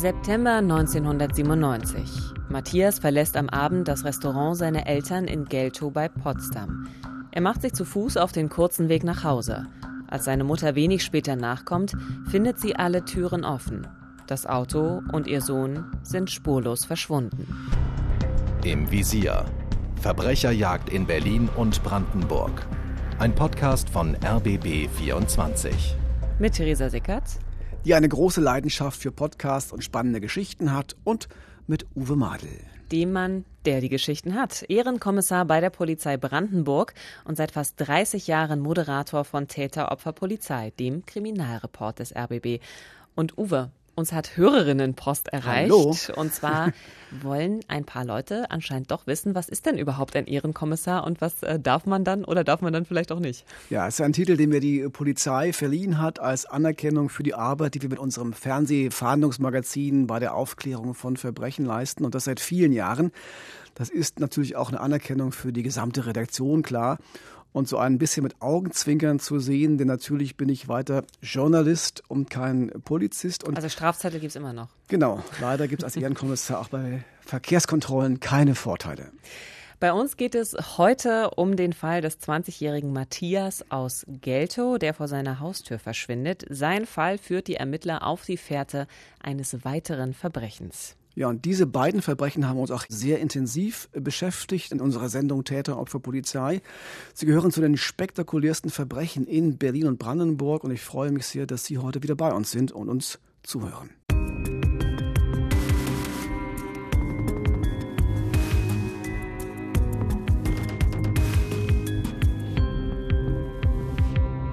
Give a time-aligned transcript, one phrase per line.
[0.00, 2.32] September 1997.
[2.48, 6.88] Matthias verlässt am Abend das Restaurant seiner Eltern in Geltow bei Potsdam.
[7.32, 9.66] Er macht sich zu Fuß auf den kurzen Weg nach Hause.
[10.08, 11.92] Als seine Mutter wenig später nachkommt,
[12.30, 13.86] findet sie alle Türen offen.
[14.26, 17.46] Das Auto und ihr Sohn sind spurlos verschwunden.
[18.64, 19.44] Im Visier.
[19.96, 22.66] Verbrecherjagd in Berlin und Brandenburg.
[23.18, 25.94] Ein Podcast von RBB 24.
[26.38, 27.38] Mit Theresa Sickert,
[27.84, 31.28] die eine große Leidenschaft für Podcasts und spannende Geschichten hat, und
[31.66, 32.58] mit Uwe Madel
[32.90, 34.64] dem Mann, der die Geschichten hat.
[34.68, 40.72] Ehrenkommissar bei der Polizei Brandenburg und seit fast 30 Jahren Moderator von Täter Opfer Polizei,
[40.78, 42.60] dem Kriminalreport des RBB.
[43.14, 45.72] Und Uwe, uns hat Hörerinnenpost erreicht.
[45.72, 45.96] Hallo.
[46.16, 46.72] Und zwar
[47.22, 51.42] wollen ein paar Leute anscheinend doch wissen, was ist denn überhaupt ein Ehrenkommissar und was
[51.42, 53.44] äh, darf man dann oder darf man dann vielleicht auch nicht?
[53.68, 57.34] Ja, es ist ein Titel, den mir die Polizei verliehen hat als Anerkennung für die
[57.34, 62.40] Arbeit, die wir mit unserem Fernsehfahndungsmagazin bei der Aufklärung von Verbrechen leisten und das seit
[62.40, 63.12] vielen Jahren.
[63.74, 66.98] Das ist natürlich auch eine Anerkennung für die gesamte Redaktion, klar
[67.52, 72.30] und so ein bisschen mit Augenzwinkern zu sehen, denn natürlich bin ich weiter Journalist und
[72.30, 73.44] kein Polizist.
[73.44, 74.68] Und also Strafzettel gibt es immer noch.
[74.88, 79.10] Genau, leider gibt es als Ehrenkommissar auch bei Verkehrskontrollen keine Vorteile.
[79.80, 85.08] Bei uns geht es heute um den Fall des 20-jährigen Matthias aus Geltow, der vor
[85.08, 86.44] seiner Haustür verschwindet.
[86.50, 88.86] Sein Fall führt die Ermittler auf die Fährte
[89.22, 90.96] eines weiteren Verbrechens.
[91.14, 95.78] Ja, und diese beiden Verbrechen haben uns auch sehr intensiv beschäftigt in unserer Sendung Täter,
[95.78, 96.62] Opfer, Polizei.
[97.14, 101.46] Sie gehören zu den spektakulärsten Verbrechen in Berlin und Brandenburg und ich freue mich sehr,
[101.46, 103.90] dass Sie heute wieder bei uns sind und uns zuhören.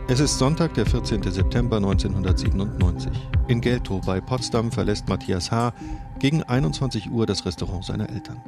[0.09, 1.21] Es ist Sonntag, der 14.
[1.21, 3.11] September 1997.
[3.49, 5.73] In Geltow bei Potsdam verlässt Matthias H.
[6.19, 8.41] gegen 21 Uhr das Restaurant seiner Eltern.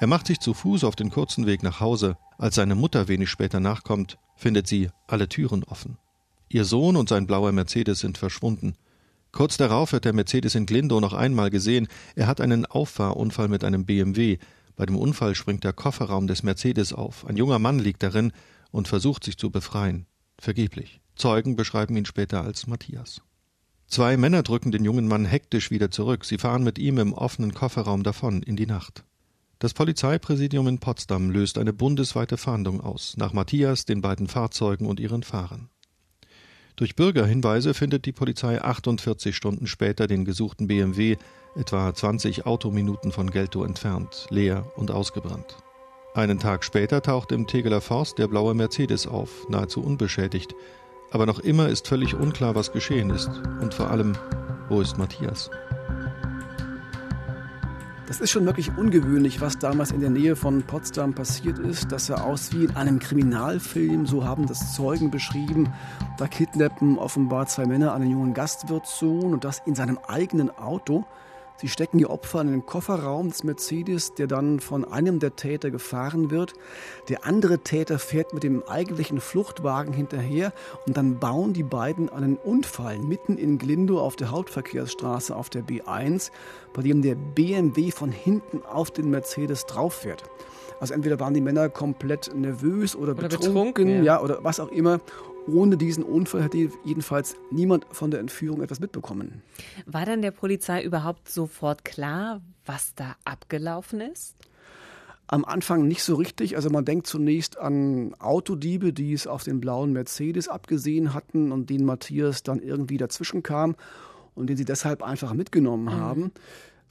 [0.00, 2.16] Er macht sich zu Fuß auf den kurzen Weg nach Hause.
[2.38, 5.98] Als seine Mutter wenig später nachkommt, findet sie alle Türen offen.
[6.48, 8.74] Ihr Sohn und sein blauer Mercedes sind verschwunden.
[9.32, 11.88] Kurz darauf wird der Mercedes in Glindow noch einmal gesehen.
[12.14, 14.38] Er hat einen Auffahrunfall mit einem BMW.
[14.76, 17.26] Bei dem Unfall springt der Kofferraum des Mercedes auf.
[17.26, 18.32] Ein junger Mann liegt darin
[18.70, 20.06] und versucht sich zu befreien.
[20.38, 21.00] Vergeblich.
[21.16, 23.20] Zeugen beschreiben ihn später als Matthias.
[23.88, 26.26] Zwei Männer drücken den jungen Mann hektisch wieder zurück.
[26.26, 29.02] Sie fahren mit ihm im offenen Kofferraum davon in die Nacht.
[29.60, 35.00] Das Polizeipräsidium in Potsdam löst eine bundesweite Fahndung aus, nach Matthias, den beiden Fahrzeugen und
[35.00, 35.70] ihren Fahrern.
[36.76, 41.16] Durch Bürgerhinweise findet die Polizei 48 Stunden später den gesuchten BMW,
[41.56, 45.56] etwa 20 Autominuten von Geltow entfernt, leer und ausgebrannt.
[46.14, 50.54] Einen Tag später taucht im Tegeler Forst der blaue Mercedes auf, nahezu unbeschädigt.
[51.10, 53.30] Aber noch immer ist völlig unklar, was geschehen ist.
[53.60, 54.16] Und vor allem,
[54.68, 55.50] wo ist Matthias?
[58.08, 61.92] Das ist schon wirklich ungewöhnlich, was damals in der Nähe von Potsdam passiert ist.
[61.92, 65.74] Das sah aus wie in einem Kriminalfilm, so haben das Zeugen beschrieben.
[66.16, 71.04] Da kidnappen offenbar zwei Männer einen jungen Gastwirtssohn und das in seinem eigenen Auto.
[71.60, 75.72] Sie stecken die Opfer in den Kofferraum des Mercedes, der dann von einem der Täter
[75.72, 76.52] gefahren wird.
[77.08, 80.52] Der andere Täter fährt mit dem eigentlichen Fluchtwagen hinterher
[80.86, 85.64] und dann bauen die beiden einen Unfall mitten in Glindow auf der Hauptverkehrsstraße auf der
[85.64, 86.30] B1,
[86.72, 90.22] bei dem der BMW von hinten auf den Mercedes drauf fährt.
[90.78, 94.02] Also entweder waren die Männer komplett nervös oder, oder betrunken, betrunken ja.
[94.02, 95.00] ja, oder was auch immer.
[95.48, 99.42] Ohne diesen Unfall hätte jedenfalls niemand von der Entführung etwas mitbekommen.
[99.86, 104.36] War dann der Polizei überhaupt sofort klar, was da abgelaufen ist?
[105.26, 106.56] Am Anfang nicht so richtig.
[106.56, 111.68] Also man denkt zunächst an Autodiebe, die es auf den blauen Mercedes abgesehen hatten und
[111.70, 113.76] den Matthias dann irgendwie dazwischen kam
[114.34, 116.00] und den sie deshalb einfach mitgenommen mhm.
[116.00, 116.32] haben.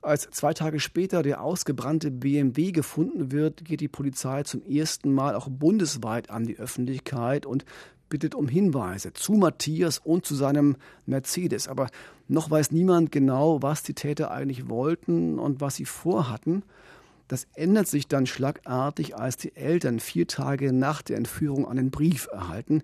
[0.03, 5.35] Als zwei Tage später der ausgebrannte BMW gefunden wird, geht die Polizei zum ersten Mal
[5.35, 7.65] auch bundesweit an die Öffentlichkeit und
[8.09, 10.75] bittet um Hinweise zu Matthias und zu seinem
[11.05, 11.67] Mercedes.
[11.67, 11.89] Aber
[12.27, 16.63] noch weiß niemand genau, was die Täter eigentlich wollten und was sie vorhatten.
[17.27, 22.27] Das ändert sich dann schlagartig, als die Eltern vier Tage nach der Entführung einen Brief
[22.31, 22.83] erhalten.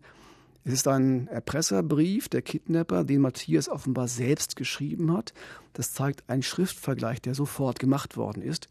[0.66, 5.34] Es ist ein Erpresserbrief der Kidnapper, den Matthias offenbar selbst geschrieben hat.
[5.74, 8.70] Das zeigt ein Schriftvergleich, der sofort gemacht worden ist.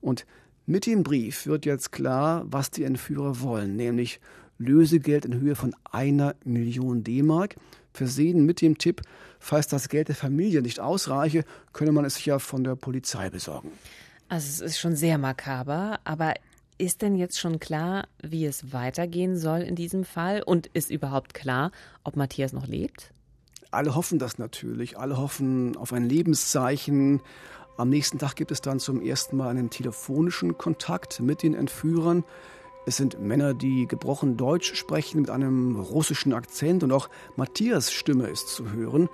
[0.00, 0.26] Und
[0.66, 4.20] mit dem Brief wird jetzt klar, was die Entführer wollen, nämlich
[4.58, 7.56] Lösegeld in Höhe von einer Million D-Mark,
[7.92, 9.02] versehen mit dem Tipp,
[9.40, 13.30] falls das Geld der Familie nicht ausreiche, könne man es sich ja von der Polizei
[13.30, 13.70] besorgen.
[14.28, 16.34] Also es ist schon sehr makaber, aber
[16.76, 20.42] ist denn jetzt schon klar, wie es weitergehen soll in diesem Fall?
[20.42, 21.72] Und ist überhaupt klar,
[22.04, 23.12] ob Matthias noch lebt?
[23.70, 24.98] alle hoffen das natürlich.
[24.98, 27.20] Alle hoffen auf ein Lebenszeichen.
[27.76, 32.24] Am nächsten Tag gibt es dann zum ersten Mal einen telefonischen Kontakt mit den Entführern.
[32.88, 38.28] Es sind Männer, die gebrochen Deutsch sprechen mit einem russischen Akzent und auch Matthias Stimme
[38.28, 39.10] ist zu hören.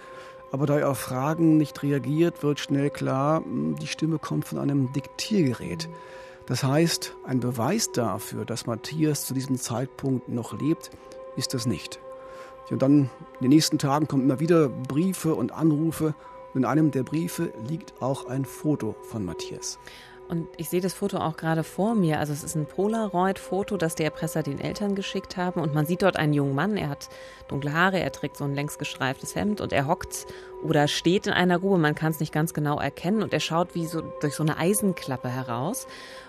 [0.53, 4.93] Aber da er auf Fragen nicht reagiert, wird schnell klar, die Stimme kommt von einem
[4.93, 5.89] Diktiergerät.
[6.47, 10.91] Das heißt, ein Beweis dafür, dass Matthias zu diesem Zeitpunkt noch lebt,
[11.35, 11.99] ist das nicht.
[12.71, 13.11] Und dann
[13.41, 16.15] in den nächsten Tagen kommen immer wieder Briefe und Anrufe.
[16.55, 19.81] Und in einem der Briefe liegt auch ein Foto von Matthias.
[20.29, 22.19] Und ich sehe das Foto auch gerade vor mir.
[22.19, 25.61] Also es ist ein Polaroid-Foto, das die Erpresser den Eltern geschickt haben.
[25.61, 26.77] Und man sieht dort einen jungen Mann.
[26.77, 27.09] Er hat
[27.49, 30.27] dunkle Haare, er trägt so ein längst gestreiftes Hemd und er hockt
[30.63, 31.79] oder steht in einer Grube.
[31.79, 33.23] Man kann es nicht ganz genau erkennen.
[33.23, 35.87] Und er schaut wie so durch so eine Eisenklappe heraus.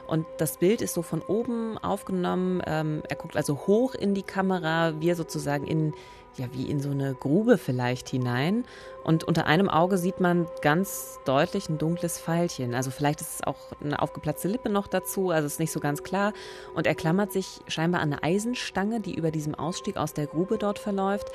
[0.08, 2.62] Und das Bild ist so von oben aufgenommen.
[2.66, 5.94] Ähm, er guckt also hoch in die Kamera, wir sozusagen in
[6.38, 8.66] ja wie in so eine Grube vielleicht hinein.
[9.04, 12.74] Und unter einem Auge sieht man ganz deutlich ein dunkles Pfeilchen.
[12.74, 16.04] Also vielleicht ist es auch eine aufgeplatzte Lippe noch dazu, also ist nicht so ganz
[16.04, 16.34] klar.
[16.74, 20.58] Und er klammert sich scheinbar an eine Eisenstange, die über diesem Ausstieg aus der Grube
[20.58, 21.32] dort verläuft.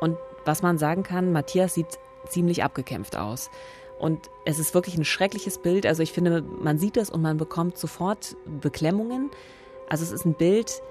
[0.00, 3.50] Und was man sagen kann, Matthias sieht ziemlich abgekämpft aus.
[3.98, 5.86] Und es ist wirklich ein schreckliches Bild.
[5.86, 9.30] Also ich finde, man sieht das und man bekommt sofort Beklemmungen.
[9.88, 10.82] Also es ist ein Bild,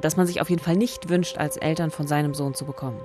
[0.00, 3.00] das man sich auf jeden Fall nicht wünscht, als Eltern von seinem Sohn zu bekommen.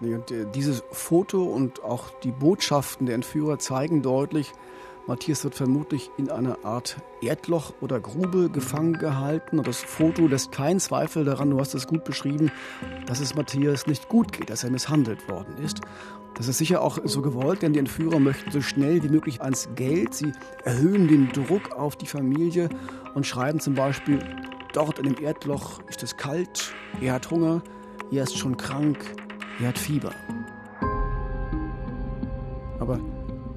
[0.00, 4.52] Nee, und äh, dieses Foto und auch die Botschaften der Entführer zeigen deutlich,
[5.06, 9.58] Matthias wird vermutlich in einer Art Erdloch oder Grube gefangen gehalten.
[9.58, 12.50] Und das Foto lässt keinen Zweifel daran, du hast es gut beschrieben,
[13.06, 15.82] dass es Matthias nicht gut geht, dass er misshandelt worden ist.
[16.36, 19.68] Das ist sicher auch so gewollt, denn die Entführer möchten so schnell wie möglich ans
[19.74, 20.14] Geld.
[20.14, 20.32] Sie
[20.64, 22.70] erhöhen den Druck auf die Familie
[23.14, 24.20] und schreiben zum Beispiel,
[24.74, 27.62] Dort in dem Erdloch ist es kalt, er hat Hunger,
[28.10, 28.98] er ist schon krank,
[29.60, 30.10] er hat Fieber.
[32.80, 32.98] Aber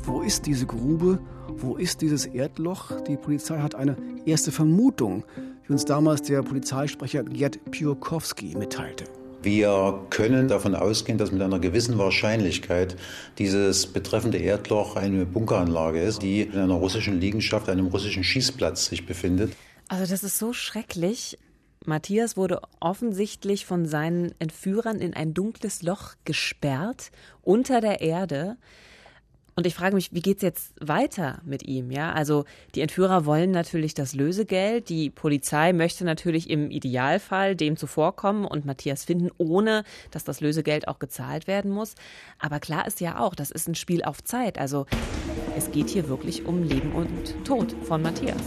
[0.03, 1.19] wo ist diese Grube?
[1.55, 3.01] Wo ist dieses Erdloch?
[3.07, 3.97] Die Polizei hat eine
[4.27, 5.23] erste Vermutung,
[5.65, 9.05] wie uns damals der Polizeisprecher Gerd Piorkowski mitteilte.
[9.41, 12.95] Wir können davon ausgehen, dass mit einer gewissen Wahrscheinlichkeit
[13.39, 19.07] dieses betreffende Erdloch eine Bunkeranlage ist, die in einer russischen Liegenschaft, einem russischen Schießplatz sich
[19.07, 19.53] befindet.
[19.89, 21.37] Also das ist so schrecklich.
[21.85, 27.11] Matthias wurde offensichtlich von seinen Entführern in ein dunkles Loch gesperrt
[27.41, 28.57] unter der Erde.
[29.55, 31.89] Und ich frage mich, wie geht's jetzt weiter mit ihm?
[31.89, 32.43] Ja, also
[32.75, 34.89] die Entführer wollen natürlich das Lösegeld.
[34.89, 40.87] Die Polizei möchte natürlich im Idealfall dem zuvorkommen und Matthias finden, ohne dass das Lösegeld
[40.87, 41.95] auch gezahlt werden muss.
[42.37, 44.59] Aber klar ist ja auch, das ist ein Spiel auf Zeit.
[44.59, 44.85] Also
[45.55, 48.37] es geht hier wirklich um Leben und Tod von Matthias.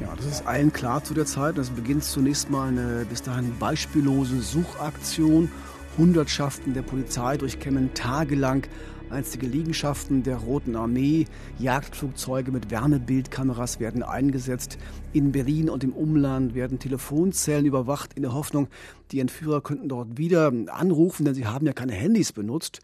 [0.00, 1.56] Ja, das ist allen klar zu der Zeit.
[1.56, 5.50] Es beginnt zunächst mal eine bis dahin beispiellose Suchaktion.
[5.96, 8.66] Hundertschaften der Polizei durchkämmen tagelang
[9.08, 11.24] einstige Liegenschaften der Roten Armee.
[11.58, 14.76] Jagdflugzeuge mit Wärmebildkameras werden eingesetzt.
[15.14, 18.68] In Berlin und im Umland werden Telefonzellen überwacht in der Hoffnung,
[19.12, 22.80] die Entführer könnten dort wieder anrufen, denn sie haben ja keine Handys benutzt.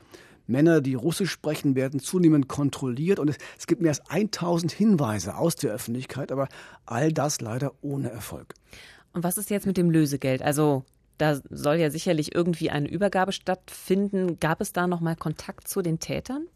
[0.47, 5.37] Männer, die Russisch sprechen, werden zunehmend kontrolliert und es, es gibt mehr als 1000 Hinweise
[5.37, 6.49] aus der Öffentlichkeit, aber
[6.87, 8.55] all das leider ohne Erfolg.
[9.13, 10.43] Und was ist jetzt mit dem Lösegeld?
[10.43, 10.85] Also
[11.19, 14.41] da soll ja sicherlich irgendwie eine Übergabe stattfinden.
[14.41, 16.47] Gab es da noch mal Kontakt zu den Tätern?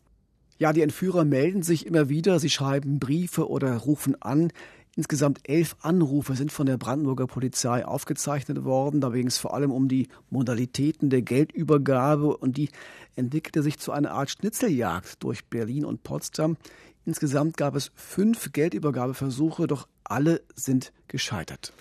[0.59, 4.50] Ja, die Entführer melden sich immer wieder, sie schreiben Briefe oder rufen an.
[4.97, 9.02] Insgesamt elf Anrufe sind von der Brandenburger Polizei aufgezeichnet worden.
[9.02, 12.71] Da ging es vor allem um die Modalitäten der Geldübergabe und die
[13.16, 16.56] entwickelte sich zu einer Art Schnitzeljagd durch Berlin und Potsdam.
[17.04, 21.73] Insgesamt gab es fünf Geldübergabeversuche, doch alle sind gescheitert.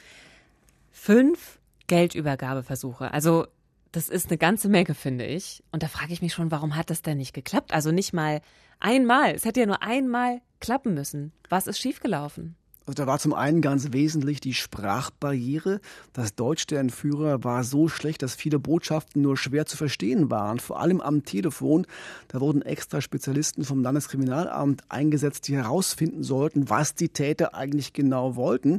[0.92, 3.12] Fünf Geldübergabeversuche.
[3.12, 3.48] Also
[3.92, 5.64] das ist eine ganze Menge, finde ich.
[5.72, 7.74] Und da frage ich mich schon, warum hat das denn nicht geklappt?
[7.74, 8.42] Also nicht mal
[8.80, 9.34] einmal.
[9.34, 11.32] Es hätte ja nur einmal klappen müssen.
[11.50, 12.56] Was ist schiefgelaufen?
[12.88, 15.82] Also da war zum einen ganz wesentlich die Sprachbarriere.
[16.14, 20.60] Das Deutsch der Entführer war so schlecht, dass viele Botschaften nur schwer zu verstehen waren,
[20.60, 21.88] vor allem am Telefon.
[22.28, 28.36] Da wurden extra Spezialisten vom Landeskriminalamt eingesetzt, die herausfinden sollten, was die Täter eigentlich genau
[28.36, 28.74] wollten.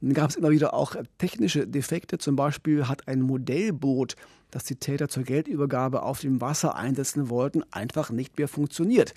[0.00, 2.18] Und dann gab es immer wieder auch technische Defekte.
[2.18, 4.14] Zum Beispiel hat ein Modellboot,
[4.52, 9.14] das die Täter zur Geldübergabe auf dem Wasser einsetzen wollten, einfach nicht mehr funktioniert.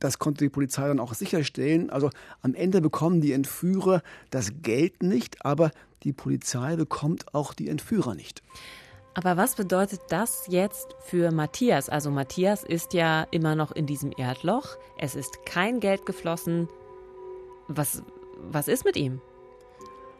[0.00, 1.90] Das konnte die Polizei dann auch sicherstellen.
[1.90, 2.10] Also
[2.42, 5.70] am Ende bekommen die Entführer das Geld nicht, aber
[6.02, 8.42] die Polizei bekommt auch die Entführer nicht.
[9.14, 11.88] Aber was bedeutet das jetzt für Matthias?
[11.88, 14.76] Also Matthias ist ja immer noch in diesem Erdloch.
[14.98, 16.68] Es ist kein Geld geflossen.
[17.68, 18.02] Was,
[18.50, 19.20] was ist mit ihm?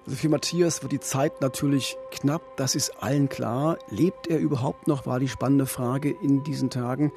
[0.05, 3.79] Also für Matthias wird die Zeit natürlich knapp, das ist allen klar.
[3.91, 7.13] Lebt er überhaupt noch, war die spannende Frage in diesen Tagen.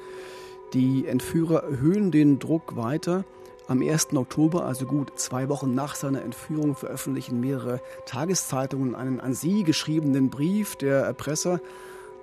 [0.74, 3.24] Die Entführer erhöhen den Druck weiter.
[3.68, 4.14] Am 1.
[4.14, 10.30] Oktober, also gut zwei Wochen nach seiner Entführung, veröffentlichen mehrere Tageszeitungen einen an sie geschriebenen
[10.30, 11.60] Brief der Erpresser.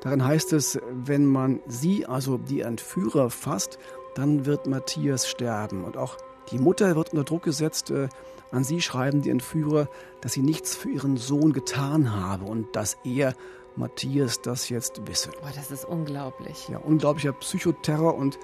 [0.02, 3.80] Darin heißt es, wenn man sie, also die Entführer, fasst,
[4.16, 5.86] dann wird Matthias sterben.
[5.86, 6.18] Und auch
[6.52, 7.90] die Mutter wird unter Druck gesetzt.
[7.90, 8.10] Äh,
[8.52, 9.88] an sie schreiben die Entführer,
[10.20, 13.34] dass sie nichts für ihren Sohn getan habe und dass er,
[13.76, 15.32] Matthias, das jetzt wisse.
[15.42, 16.68] Boah, das ist unglaublich.
[16.70, 18.38] Ja, unglaublicher Psychoterror und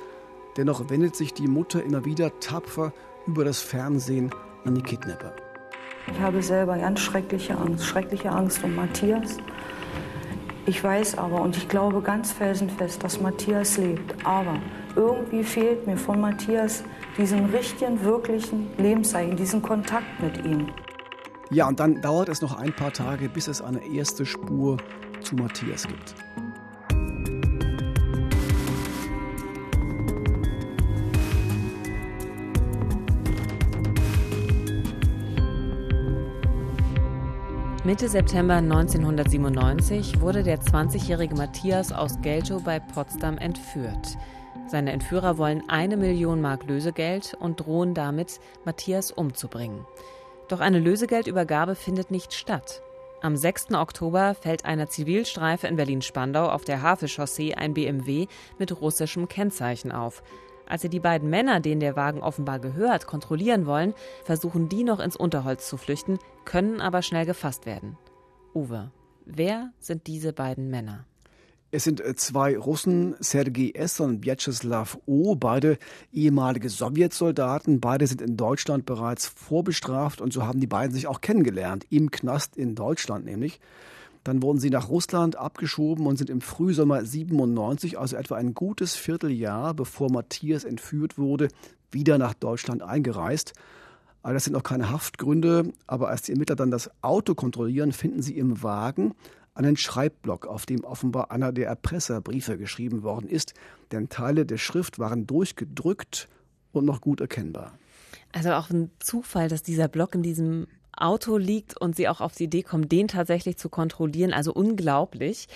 [0.55, 2.93] dennoch wendet sich die Mutter immer wieder tapfer
[3.25, 4.31] über das Fernsehen
[4.65, 5.35] an die Kidnapper.
[6.11, 9.37] Ich habe selber ganz schreckliche Angst, schreckliche Angst um Matthias.
[10.65, 14.25] Ich weiß aber und ich glaube ganz felsenfest, dass Matthias lebt.
[14.25, 14.59] Aber
[14.95, 16.83] irgendwie fehlt mir von Matthias
[17.17, 20.67] diesen richtigen, wirklichen Lebenszeichen, diesen Kontakt mit ihm.
[21.49, 24.77] Ja, und dann dauert es noch ein paar Tage, bis es eine erste Spur
[25.27, 26.15] zu Matthias gibt.
[37.83, 44.17] Mitte September 1997 wurde der 20-jährige Matthias aus Geltow bei Potsdam entführt.
[44.67, 49.85] Seine Entführer wollen eine Million Mark Lösegeld und drohen damit, Matthias umzubringen.
[50.49, 52.81] Doch eine Lösegeldübergabe findet nicht statt.
[53.19, 53.71] Am 6.
[53.73, 58.27] Oktober fällt einer Zivilstreife in Berlin-Spandau auf der Havelchaussee ein BMW
[58.59, 60.21] mit russischem Kennzeichen auf.
[60.67, 64.99] Als sie die beiden Männer, denen der Wagen offenbar gehört, kontrollieren wollen, versuchen die noch
[64.99, 67.97] ins Unterholz zu flüchten, können aber schnell gefasst werden.
[68.53, 68.91] Uwe,
[69.25, 71.05] wer sind diese beiden Männer?
[71.77, 73.99] Es sind äh, zwei Russen, Sergei S.
[73.99, 75.77] und Vyacheslav O., beide
[76.11, 77.79] ehemalige Sowjetsoldaten.
[77.79, 82.09] Beide sind in Deutschland bereits vorbestraft und so haben die beiden sich auch kennengelernt, im
[82.09, 83.59] Knast in Deutschland nämlich.
[84.23, 88.95] Dann wurden sie nach Russland abgeschoben und sind im Frühsommer 97, also etwa ein gutes
[88.95, 91.47] Vierteljahr bevor Matthias entführt wurde,
[91.91, 93.53] wieder nach Deutschland eingereist.
[94.23, 95.71] Aber das sind noch keine Haftgründe.
[95.85, 99.13] Aber als die Ermittler dann das Auto kontrollieren, finden sie im Wagen
[99.57, 103.53] einen Schreibblock, auf dem offenbar einer der Erpresserbriefe geschrieben worden ist,
[103.91, 106.27] denn Teile der Schrift waren durchgedrückt
[106.71, 107.77] und noch gut erkennbar.
[108.31, 112.35] Also auch ein Zufall, dass dieser Block in diesem Auto liegt und sie auch auf
[112.35, 114.33] die Idee kommen, den tatsächlich zu kontrollieren.
[114.33, 115.47] Also unglaublich.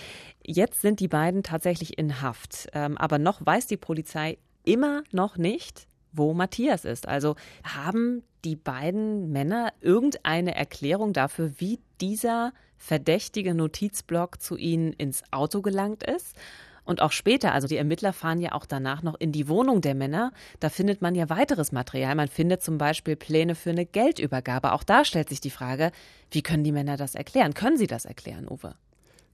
[0.44, 2.68] Jetzt sind die beiden tatsächlich in Haft.
[2.72, 7.08] Ähm, aber noch weiß die Polizei immer noch nicht, wo Matthias ist.
[7.08, 12.52] Also haben die beiden Männer irgendeine Erklärung dafür, wie dieser
[12.82, 16.36] verdächtige Notizblock zu ihnen ins Auto gelangt ist?
[16.84, 19.94] Und auch später, also die Ermittler fahren ja auch danach noch in die Wohnung der
[19.94, 20.32] Männer.
[20.58, 22.16] Da findet man ja weiteres Material.
[22.16, 24.72] Man findet zum Beispiel Pläne für eine Geldübergabe.
[24.72, 25.92] Auch da stellt sich die Frage,
[26.32, 27.54] wie können die Männer das erklären?
[27.54, 28.74] Können sie das erklären, Uwe?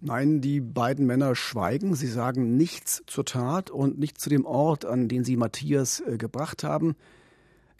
[0.00, 1.95] Nein, die beiden Männer schweigen.
[1.95, 6.19] Sie sagen nichts zur Tat und nicht zu dem Ort, an den sie Matthias äh,
[6.19, 6.97] gebracht haben.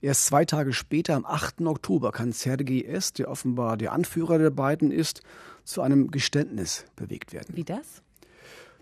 [0.01, 1.63] Erst zwei Tage später, am 8.
[1.63, 5.23] Oktober, kann Sergei S., der offenbar der Anführer der beiden ist,
[5.65, 7.57] zu einem Geständnis bewegt werden.
[7.57, 8.03] Wie das?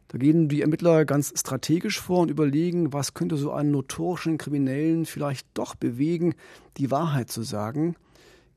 [0.08, 5.06] Da gehen die Ermittler ganz strategisch vor und überlegen, was könnte so einen notorischen Kriminellen
[5.06, 6.34] vielleicht doch bewegen,
[6.76, 7.96] die Wahrheit zu sagen.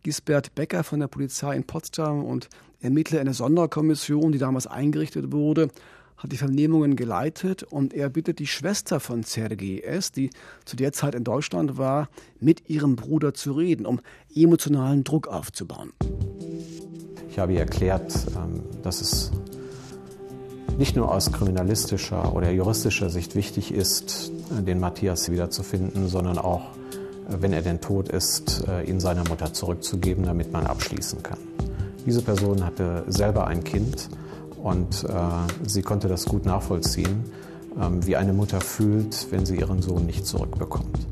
[0.03, 2.49] Gisbert Becker von der Polizei in Potsdam und
[2.81, 5.69] Ermittler in der Sonderkommission, die damals eingerichtet wurde,
[6.19, 10.29] hat die Vernehmungen geleitet und er bittet die Schwester von Sergei S., die
[10.65, 12.09] zu der Zeit in Deutschland war,
[12.39, 14.01] mit ihrem Bruder zu reden, um
[14.35, 15.93] emotionalen Druck aufzubauen.
[17.29, 19.31] Ich habe ihr erklärt, ähm, dass es
[20.77, 26.71] nicht nur aus kriminalistischer oder juristischer Sicht wichtig ist, den Matthias wiederzufinden, sondern auch,
[27.27, 31.38] wenn er denn tot ist, ihn seiner Mutter zurückzugeben, damit man abschließen kann.
[32.05, 34.09] Diese Person hatte selber ein Kind
[34.61, 37.23] und äh, sie konnte das gut nachvollziehen,
[37.77, 41.07] äh, wie eine Mutter fühlt, wenn sie ihren Sohn nicht zurückbekommt.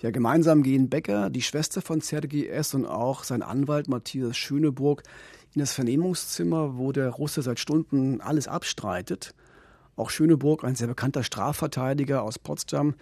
[0.00, 2.74] Ja, gemeinsam gehen Becker, die Schwester von Sergei S.
[2.74, 5.02] und auch sein Anwalt Matthias Schöneburg
[5.54, 9.34] in das Vernehmungszimmer, wo der Russe seit Stunden alles abstreitet.
[9.96, 12.94] Auch Schöneburg, ein sehr bekannter Strafverteidiger aus Potsdam,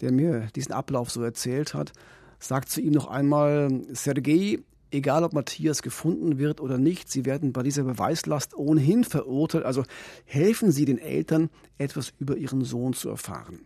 [0.00, 1.92] der mir diesen Ablauf so erzählt hat,
[2.38, 4.58] sagt zu ihm noch einmal, Sergei,
[4.90, 9.84] egal ob Matthias gefunden wird oder nicht, Sie werden bei dieser Beweislast ohnehin verurteilt, also
[10.24, 13.60] helfen Sie den Eltern, etwas über ihren Sohn zu erfahren.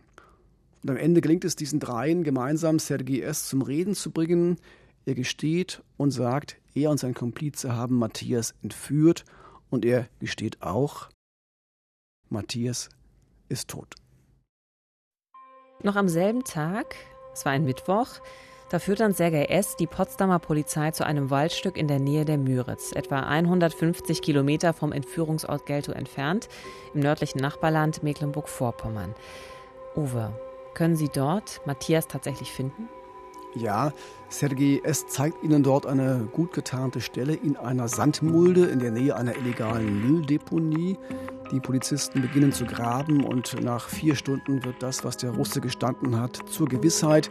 [0.83, 3.47] Und am Ende gelingt es diesen dreien gemeinsam Sergei S.
[3.47, 4.57] zum Reden zu bringen.
[5.05, 9.25] Er gesteht und sagt, er und sein Komplize haben Matthias entführt
[9.69, 11.09] und er gesteht auch,
[12.29, 12.89] Matthias
[13.49, 13.95] ist tot.
[15.81, 16.95] Noch am selben Tag,
[17.33, 18.19] es war ein Mittwoch,
[18.69, 19.75] da führt dann Sergei S.
[19.75, 24.91] die Potsdamer Polizei zu einem Waldstück in der Nähe der Müritz, etwa 150 Kilometer vom
[24.91, 26.49] Entführungsort Geltow entfernt,
[26.93, 29.13] im nördlichen Nachbarland Mecklenburg-Vorpommern.
[29.95, 30.33] Uwe,
[30.73, 32.89] können Sie dort Matthias tatsächlich finden?
[33.55, 33.93] Ja,
[34.27, 35.07] Sergei S.
[35.07, 40.01] zeigt Ihnen dort eine gut getarnte Stelle in einer Sandmulde in der Nähe einer illegalen
[40.01, 40.97] Mülldeponie.
[41.51, 46.19] Die Polizisten beginnen zu graben und nach vier Stunden wird das, was der Russe gestanden
[46.19, 47.29] hat, zur Gewissheit.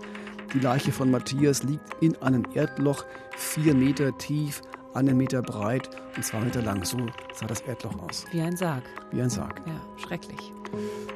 [0.55, 3.05] Die Leiche von Matthias liegt in einem Erdloch,
[3.37, 4.63] vier Meter tief,
[4.95, 6.85] einen Meter breit und zwei Meter lang.
[6.85, 6.97] So
[7.33, 8.25] sah das Erdloch aus.
[8.31, 8.85] Wie ein Sarg.
[9.11, 9.61] Wie ein Sarg.
[9.67, 10.53] Ja, schrecklich.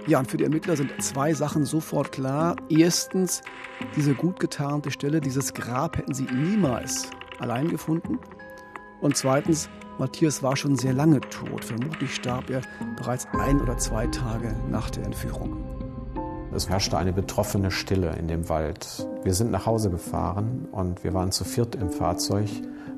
[0.08, 2.56] Ja, und für die Ermittler sind zwei Sachen sofort klar.
[2.68, 3.42] Erstens,
[3.94, 8.18] diese gut getarnte Stelle, dieses Grab hätten sie niemals allein gefunden.
[9.00, 9.68] Und zweitens,
[9.98, 11.64] Matthias war schon sehr lange tot.
[11.64, 12.62] Vermutlich starb er
[12.96, 15.77] bereits ein oder zwei Tage nach der Entführung.
[16.58, 19.06] Es herrschte eine betroffene Stille in dem Wald.
[19.22, 22.48] Wir sind nach Hause gefahren und wir waren zu viert im Fahrzeug.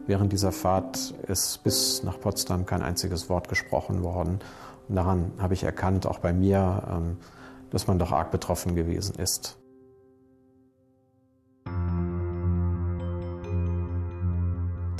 [0.06, 4.38] Während dieser Fahrt ist bis nach Potsdam kein einziges Wort gesprochen worden.
[4.88, 7.18] Und daran habe ich erkannt, auch bei mir, ähm,
[7.68, 9.58] dass man doch arg betroffen gewesen ist.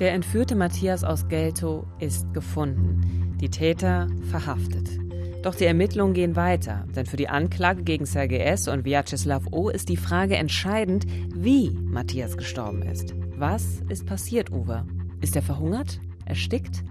[0.00, 3.38] Der entführte Matthias aus Geltow ist gefunden.
[3.40, 5.09] Die Täter verhaftet.
[5.42, 8.68] Doch die Ermittlungen gehen weiter, denn für die Anklage gegen Sergei S.
[8.68, 9.70] und Vyacheslav O.
[9.70, 13.14] ist die Frage entscheidend, wie Matthias gestorben ist.
[13.38, 14.84] Was ist passiert, Uwe?
[15.22, 15.98] Ist er verhungert?
[16.26, 16.84] Erstickt?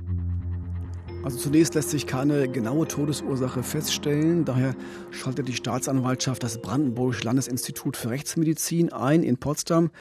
[1.24, 4.46] Also zunächst lässt sich keine genaue Todesursache feststellen.
[4.46, 4.74] Daher
[5.12, 9.92] schaltet die Staatsanwaltschaft das Brandenburgische Landesinstitut für Rechtsmedizin ein in Potsdam.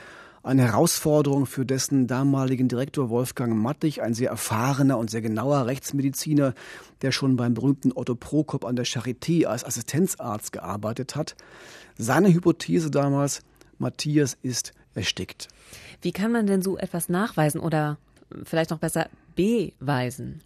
[0.48, 6.54] Eine Herausforderung für dessen damaligen Direktor Wolfgang Mattig, ein sehr erfahrener und sehr genauer Rechtsmediziner,
[7.02, 11.36] der schon beim berühmten Otto Prokop an der Charité als Assistenzarzt gearbeitet hat.
[11.98, 13.42] Seine Hypothese damals,
[13.76, 15.48] Matthias ist erstickt.
[16.00, 17.98] Wie kann man denn so etwas nachweisen oder
[18.44, 20.40] vielleicht noch besser beweisen?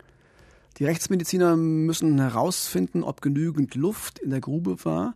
[0.79, 5.15] Die Rechtsmediziner müssen herausfinden, ob genügend Luft in der Grube war.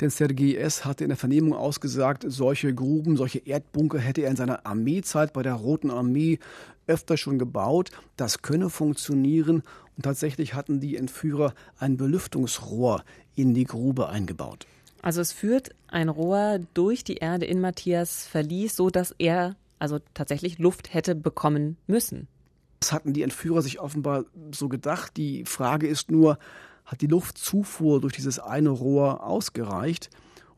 [0.00, 0.84] Denn Sergei S.
[0.84, 5.42] hatte in der Vernehmung ausgesagt, solche Gruben, solche Erdbunker hätte er in seiner Armeezeit bei
[5.42, 6.38] der Roten Armee
[6.86, 7.90] öfter schon gebaut.
[8.16, 9.62] Das könne funktionieren.
[9.96, 13.02] Und tatsächlich hatten die Entführer ein Belüftungsrohr
[13.34, 14.66] in die Grube eingebaut.
[15.00, 19.98] Also es führt ein Rohr durch die Erde in Matthias Verlies, so dass er also
[20.14, 22.28] tatsächlich Luft hätte bekommen müssen.
[22.80, 25.16] Das hatten die Entführer sich offenbar so gedacht.
[25.16, 26.38] Die Frage ist nur,
[26.86, 30.10] hat die Luftzufuhr durch dieses eine Rohr ausgereicht?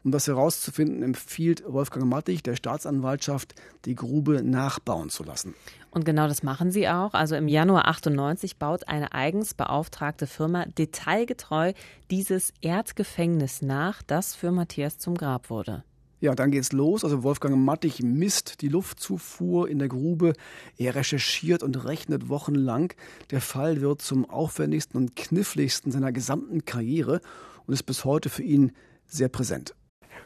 [0.05, 5.55] Um das herauszufinden, empfiehlt Wolfgang Mattig der Staatsanwaltschaft, die Grube nachbauen zu lassen.
[5.91, 7.14] Und genau das machen sie auch.
[7.14, 11.73] Also im Januar 98 baut eine eigens beauftragte Firma detailgetreu
[12.11, 15.83] dieses Erdgefängnis nach, das für Matthias zum Grab wurde.
[16.21, 17.05] Ja, dann geht's los.
[17.05, 20.33] Also Wolfgang Mattig misst die Luftzufuhr in der Grube.
[20.77, 22.93] Er recherchiert und rechnet wochenlang.
[23.31, 27.21] Der Fall wird zum aufwendigsten und kniffligsten seiner gesamten Karriere
[27.67, 28.73] und ist bis heute für ihn
[29.07, 29.75] sehr präsent.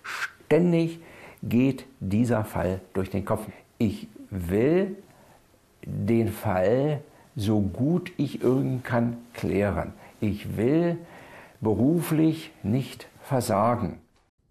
[0.03, 1.01] Ständig
[1.43, 3.47] geht dieser Fall durch den Kopf.
[3.79, 4.97] Ich will
[5.85, 7.03] den Fall
[7.37, 9.93] so gut ich irgend kann klären.
[10.21, 10.99] Ich will
[11.61, 13.99] beruflich nicht versagen.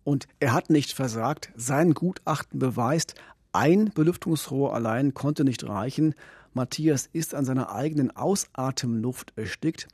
[0.04, 1.52] Und er hat nicht versagt.
[1.56, 3.16] Sein Gutachten beweist,
[3.54, 6.16] ein Belüftungsrohr allein konnte nicht reichen.
[6.54, 9.88] Matthias ist an seiner eigenen Ausatemluft erstickt.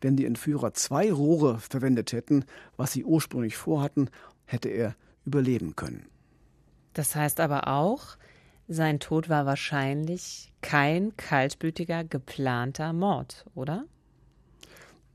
[0.00, 2.44] Wenn die Entführer zwei Rohre verwendet hätten,
[2.76, 4.10] was sie ursprünglich vorhatten,
[4.44, 6.06] hätte er überleben können.
[6.92, 8.16] Das heißt aber auch,
[8.68, 13.84] sein Tod war wahrscheinlich kein kaltblütiger, geplanter Mord, oder?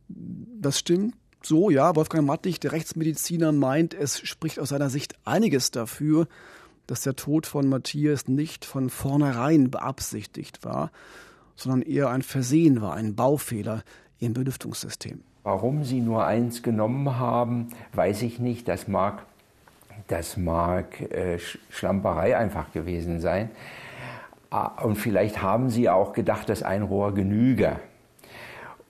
[0.07, 1.95] Das stimmt so, ja.
[1.95, 6.27] Wolfgang Mattig, der Rechtsmediziner, meint, es spricht aus seiner Sicht einiges dafür,
[6.87, 10.91] dass der Tod von Matthias nicht von vornherein beabsichtigt war,
[11.55, 13.83] sondern eher ein Versehen war, ein Baufehler
[14.19, 15.21] im Belüftungssystem.
[15.43, 18.67] Warum sie nur eins genommen haben, weiß ich nicht.
[18.67, 19.25] Das mag,
[20.07, 23.49] das mag äh, Schlamperei einfach gewesen sein.
[24.49, 27.79] Ah, und vielleicht haben sie auch gedacht, dass ein Rohr genüge.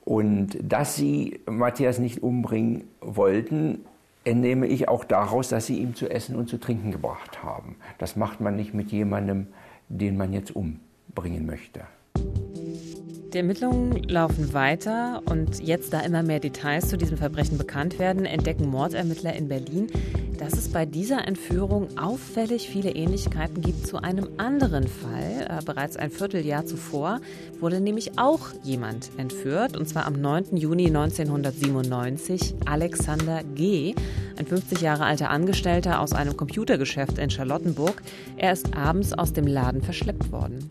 [0.09, 3.85] Und dass sie Matthias nicht umbringen wollten,
[4.23, 7.75] entnehme ich auch daraus, dass sie ihm zu essen und zu trinken gebracht haben.
[7.99, 9.45] Das macht man nicht mit jemandem,
[9.87, 11.81] den man jetzt umbringen möchte.
[12.15, 18.25] Die Ermittlungen laufen weiter und jetzt, da immer mehr Details zu diesem Verbrechen bekannt werden,
[18.25, 19.91] entdecken Mordermittler in Berlin,
[20.39, 25.47] dass es bei dieser Entführung auffällig viele Ähnlichkeiten gibt zu einem anderen Fall.
[25.49, 27.19] Äh, bereits ein Vierteljahr zuvor
[27.59, 30.55] wurde nämlich auch jemand entführt, und zwar am 9.
[30.55, 33.93] Juni 1997, Alexander G.,
[34.37, 38.01] ein 50 Jahre alter Angestellter aus einem Computergeschäft in Charlottenburg.
[38.37, 40.69] Er ist abends aus dem Laden verschleppt worden.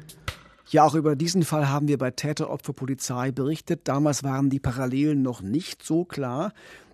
[0.70, 3.82] Ja, auch über diesen Fall haben wir bei Täteropferpolizei berichtet.
[3.84, 6.52] Damals waren die Parallelen noch nicht so klar.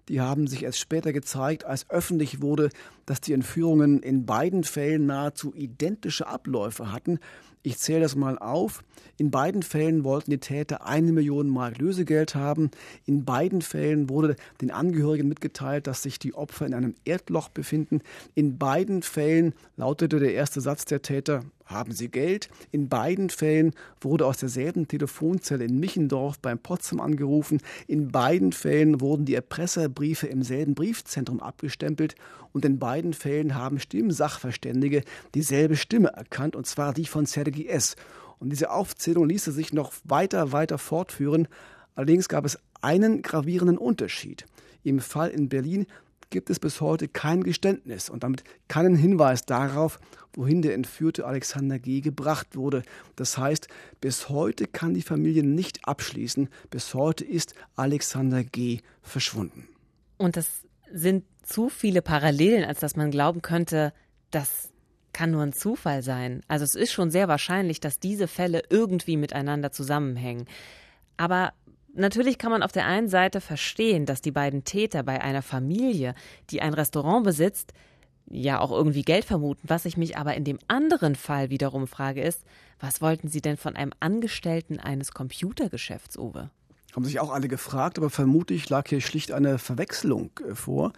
[0.09, 2.71] Die haben sich erst später gezeigt, als öffentlich wurde,
[3.07, 7.19] dass die Entführungen in beiden Fällen nahezu identische Abläufe hatten.
[7.67, 8.85] Ich zähle das mal auf.
[9.17, 12.71] In beiden Fällen wollten die Täter eine Million Mark Lösegeld haben.
[13.07, 18.03] In beiden Fällen wurde den Angehörigen mitgeteilt, dass sich die Opfer in einem Erdloch befinden.
[18.35, 22.49] In beiden Fällen lautete der erste Satz der Täter, haben Sie Geld?
[22.71, 27.61] In beiden Fällen wurde aus derselben Telefonzelle in Michendorf beim Potsdam angerufen.
[27.87, 32.15] In beiden Fällen wurden die Erpresserbriefe im selben Briefzentrum abgestempelt.
[32.53, 35.03] Und in beiden Fällen haben Stimmsachverständige
[35.35, 37.97] dieselbe Stimme erkannt, und zwar die von Sergi S.
[38.39, 41.49] Und diese Aufzählung ließe sich noch weiter, weiter fortführen.
[41.95, 44.45] Allerdings gab es einen gravierenden Unterschied.
[44.83, 45.87] Im Fall in Berlin
[46.35, 50.01] gibt es bis heute kein Geständnis und damit keinen Hinweis darauf,
[50.33, 52.01] wohin der entführte Alexander G.
[52.01, 52.83] gebracht wurde.
[53.15, 53.69] Das heißt,
[54.01, 58.81] bis heute kann die Familie nicht abschließen, bis heute ist Alexander G.
[59.01, 59.69] verschwunden.
[60.19, 60.49] Und das
[60.93, 63.93] sind zu viele Parallelen, als dass man glauben könnte,
[64.33, 64.71] das
[65.13, 66.43] kann nur ein Zufall sein.
[66.49, 70.49] Also es ist schon sehr wahrscheinlich, dass diese Fälle irgendwie miteinander zusammenhängen.
[71.17, 71.53] Aber
[71.97, 76.15] Natürlich kann man auf der einen Seite verstehen, dass die beiden Täter bei einer Familie,
[76.51, 77.73] die ein Restaurant besitzt,
[78.29, 79.69] ja auch irgendwie Geld vermuten.
[79.69, 82.43] Was ich mich aber in dem anderen Fall wiederum frage, ist,
[82.81, 86.51] was wollten Sie denn von einem Angestellten eines Computergeschäfts, Uwe?
[86.95, 90.93] Haben sich auch alle gefragt, aber vermutlich lag hier schlicht eine Verwechslung äh, vor.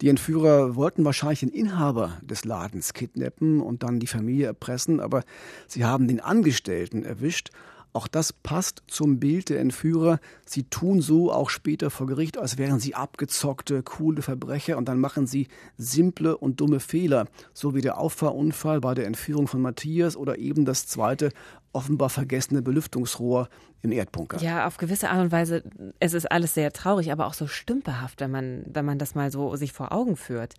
[0.00, 5.24] Die Entführer wollten wahrscheinlich den Inhaber des Ladens kidnappen und dann die Familie erpressen, aber
[5.66, 7.50] sie haben den Angestellten erwischt
[7.98, 10.20] auch das passt zum Bild der Entführer.
[10.46, 15.00] Sie tun so auch später vor Gericht, als wären sie abgezockte, coole Verbrecher und dann
[15.00, 20.16] machen sie simple und dumme Fehler, so wie der Auffahrunfall bei der Entführung von Matthias
[20.16, 21.30] oder eben das zweite
[21.72, 23.48] offenbar vergessene Belüftungsrohr
[23.82, 24.38] im Erdbunker.
[24.40, 25.62] Ja, auf gewisse Art und Weise,
[26.00, 29.30] es ist alles sehr traurig, aber auch so stümperhaft, wenn man, wenn man das mal
[29.30, 30.54] so sich vor Augen führt.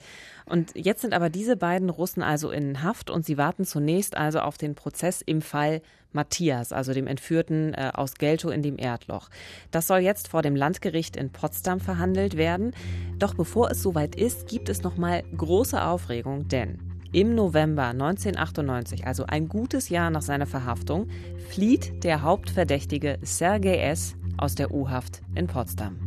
[0.45, 4.39] Und jetzt sind aber diese beiden Russen also in Haft und sie warten zunächst also
[4.39, 9.29] auf den Prozess im Fall Matthias, also dem Entführten äh, aus Geltow in dem Erdloch.
[9.71, 12.73] Das soll jetzt vor dem Landgericht in Potsdam verhandelt werden.
[13.19, 16.79] Doch bevor es soweit ist, gibt es noch mal große Aufregung, denn
[17.11, 21.07] im November 1998, also ein gutes Jahr nach seiner Verhaftung,
[21.49, 24.15] flieht der Hauptverdächtige Sergei S.
[24.37, 25.97] aus der U-Haft in Potsdam.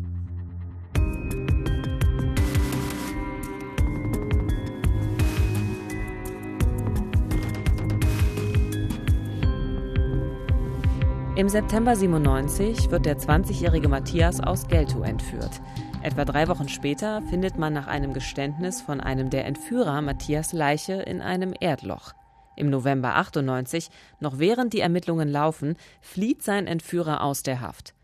[11.35, 15.62] Im September 97 wird der 20-jährige Matthias aus Geltow entführt.
[16.03, 20.95] Etwa drei Wochen später findet man nach einem Geständnis von einem der Entführer Matthias Leiche
[20.95, 22.12] in einem Erdloch.
[22.57, 23.88] Im November 98,
[24.19, 27.95] noch während die Ermittlungen laufen, flieht sein Entführer aus der Haft.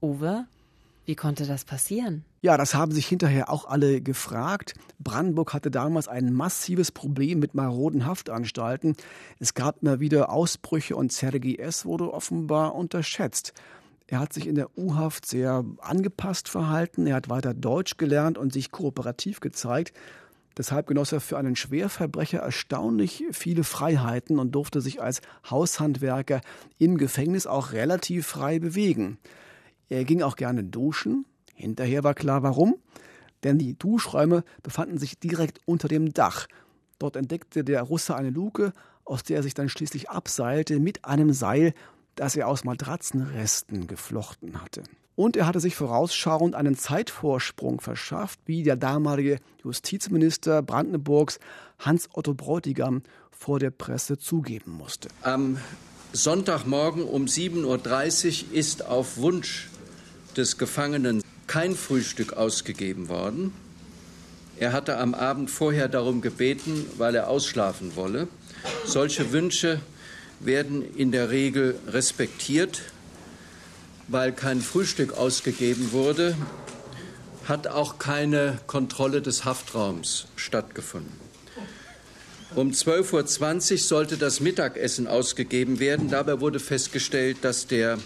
[0.00, 0.46] Uwe,
[1.04, 2.24] wie konnte das passieren?
[2.42, 4.74] Ja, das haben sich hinterher auch alle gefragt.
[5.00, 8.94] Brandenburg hatte damals ein massives Problem mit maroden Haftanstalten.
[9.40, 11.84] Es gab immer wieder Ausbrüche und Sergei S.
[11.84, 13.52] wurde offenbar unterschätzt.
[14.10, 17.06] Er hat sich in der U-Haft sehr angepasst verhalten.
[17.06, 19.92] Er hat weiter Deutsch gelernt und sich kooperativ gezeigt.
[20.56, 26.40] Deshalb genoss er für einen Schwerverbrecher erstaunlich viele Freiheiten und durfte sich als Haushandwerker
[26.78, 29.18] im Gefängnis auch relativ frei bewegen.
[29.90, 31.26] Er ging auch gerne duschen.
[31.54, 32.76] Hinterher war klar, warum.
[33.44, 36.48] Denn die Duschräume befanden sich direkt unter dem Dach.
[36.98, 38.72] Dort entdeckte der Russe eine Luke,
[39.04, 41.74] aus der er sich dann schließlich abseilte mit einem Seil,
[42.18, 44.82] das er aus Matratzenresten geflochten hatte.
[45.14, 51.38] Und er hatte sich vorausschauend einen Zeitvorsprung verschafft, wie der damalige Justizminister Brandenburgs
[51.78, 55.08] Hans Otto Bräutigam vor der Presse zugeben musste.
[55.22, 55.58] Am
[56.12, 59.68] Sonntagmorgen um 7.30 Uhr ist auf Wunsch
[60.36, 63.52] des Gefangenen kein Frühstück ausgegeben worden.
[64.58, 68.26] Er hatte am Abend vorher darum gebeten, weil er ausschlafen wolle.
[68.84, 69.80] Solche Wünsche
[70.40, 72.82] werden in der Regel respektiert.
[74.08, 76.36] Weil kein Frühstück ausgegeben wurde,
[77.46, 81.12] hat auch keine Kontrolle des Haftraums stattgefunden.
[82.54, 86.08] Um 12.20 Uhr sollte das Mittagessen ausgegeben werden.
[86.10, 87.98] Dabei wurde festgestellt, dass der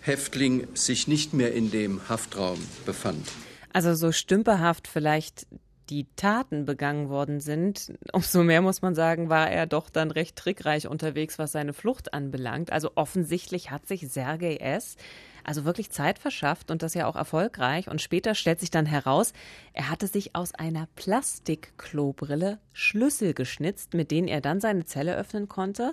[0.00, 3.26] Häftling sich nicht mehr in dem Haftraum befand.
[3.72, 5.46] Also so stümperhaft vielleicht
[5.90, 10.36] die Taten begangen worden sind, umso mehr muss man sagen, war er doch dann recht
[10.36, 12.72] trickreich unterwegs, was seine Flucht anbelangt.
[12.72, 14.96] Also offensichtlich hat sich Sergei S.
[15.44, 17.88] also wirklich Zeit verschafft und das ja auch erfolgreich.
[17.88, 19.32] Und später stellt sich dann heraus,
[19.72, 25.48] er hatte sich aus einer Plastikklobrille Schlüssel geschnitzt, mit denen er dann seine Zelle öffnen
[25.48, 25.92] konnte.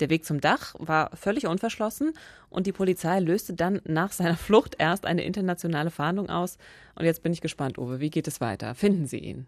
[0.00, 2.12] Der Weg zum Dach war völlig unverschlossen
[2.50, 6.58] und die Polizei löste dann nach seiner Flucht erst eine internationale Fahndung aus.
[6.94, 8.74] Und jetzt bin ich gespannt, Uwe, wie geht es weiter?
[8.74, 9.46] Finden Sie ihn?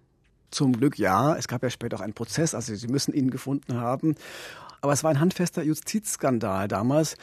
[0.51, 1.37] Zum Glück ja.
[1.37, 4.17] Es gab ja später auch einen Prozess, also sie müssen ihn gefunden haben.
[4.81, 7.17] Aber es war ein handfester Justizskandal damals.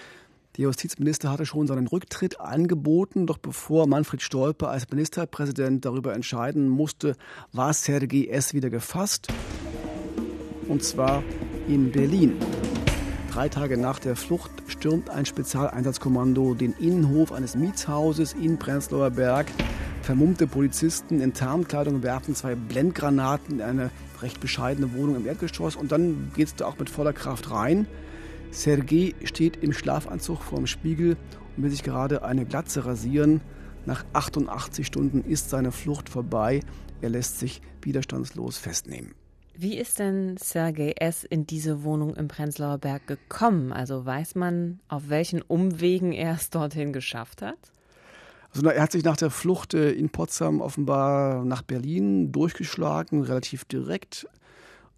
[0.56, 6.68] Der Justizminister hatte schon seinen Rücktritt angeboten, doch bevor Manfred Stolpe als Ministerpräsident darüber entscheiden
[6.70, 7.16] musste,
[7.52, 8.54] war Sergei S.
[8.54, 9.28] wieder gefasst.
[10.68, 11.24] Und zwar
[11.68, 12.38] in Berlin.
[13.38, 19.45] Drei Tage nach der Flucht stürmt ein Spezialeinsatzkommando den Innenhof eines Mietshauses in Prenzlauer Berg.
[20.02, 23.91] Vermummte Polizisten in Tarnkleidung werfen zwei Blendgranaten in eine
[24.23, 27.86] recht bescheidene Wohnung im Erdgeschoss und dann geht es da auch mit voller Kraft rein.
[28.50, 31.15] Sergei steht im Schlafanzug vorm Spiegel
[31.56, 33.41] und will sich gerade eine Glatze rasieren.
[33.86, 36.62] Nach 88 Stunden ist seine Flucht vorbei.
[37.02, 39.13] Er lässt sich widerstandslos festnehmen.
[39.60, 41.24] Wie ist denn Sergei S.
[41.24, 43.74] in diese Wohnung im Prenzlauer Berg gekommen?
[43.74, 47.58] Also weiß man, auf welchen Umwegen er es dorthin geschafft hat?
[48.54, 53.65] Also er hat sich nach der Flucht äh, in Potsdam offenbar nach Berlin durchgeschlagen, relativ
[53.65, 54.28] direkt,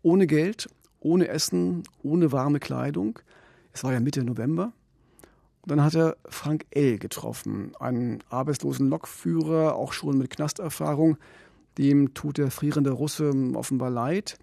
[0.01, 0.69] ohne Geld,
[0.99, 3.19] ohne Essen, ohne warme Kleidung.
[3.71, 4.73] Es war ja Mitte November.
[5.61, 6.99] Und dann hat er Frank L.
[6.99, 11.17] getroffen, einen arbeitslosen Lokführer, auch schon mit Knasterfahrung.
[11.77, 14.37] Dem tut der frierende Russe offenbar leid.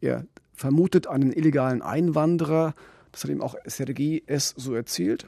[0.00, 2.74] Er vermutet einen illegalen Einwanderer.
[3.12, 4.54] Das hat ihm auch Sergei S.
[4.56, 5.26] so erzählt.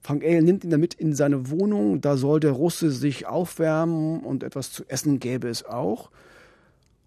[0.00, 0.42] Frank L.
[0.42, 2.00] nimmt ihn damit in seine Wohnung.
[2.00, 6.10] Da soll der Russe sich aufwärmen und etwas zu essen gäbe es auch.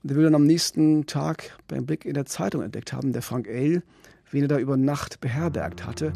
[0.04, 3.22] Und er will dann am nächsten Tag beim Blick in der Zeitung entdeckt haben, der
[3.22, 3.84] Frank L.,
[4.32, 6.14] wen er da über Nacht beherbergt hatte.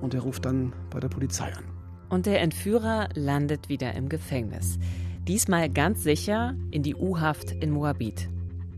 [0.00, 1.64] Und er ruft dann bei der Polizei an.
[2.08, 4.78] Und der Entführer landet wieder im Gefängnis.
[5.26, 8.28] Diesmal ganz sicher in die U-Haft in Moabit.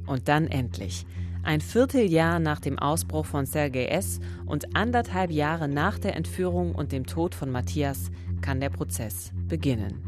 [0.06, 1.04] Und dann endlich.
[1.42, 4.18] Ein Vierteljahr nach dem Ausbruch von Sergei S.
[4.46, 10.02] und anderthalb Jahre nach der Entführung und dem Tod von Matthias kann der Prozess beginnen.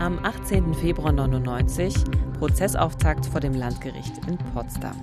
[0.00, 0.74] Am 18.
[0.74, 1.94] Februar 99
[2.38, 4.94] Prozessauftakt vor dem Landgericht in Potsdam.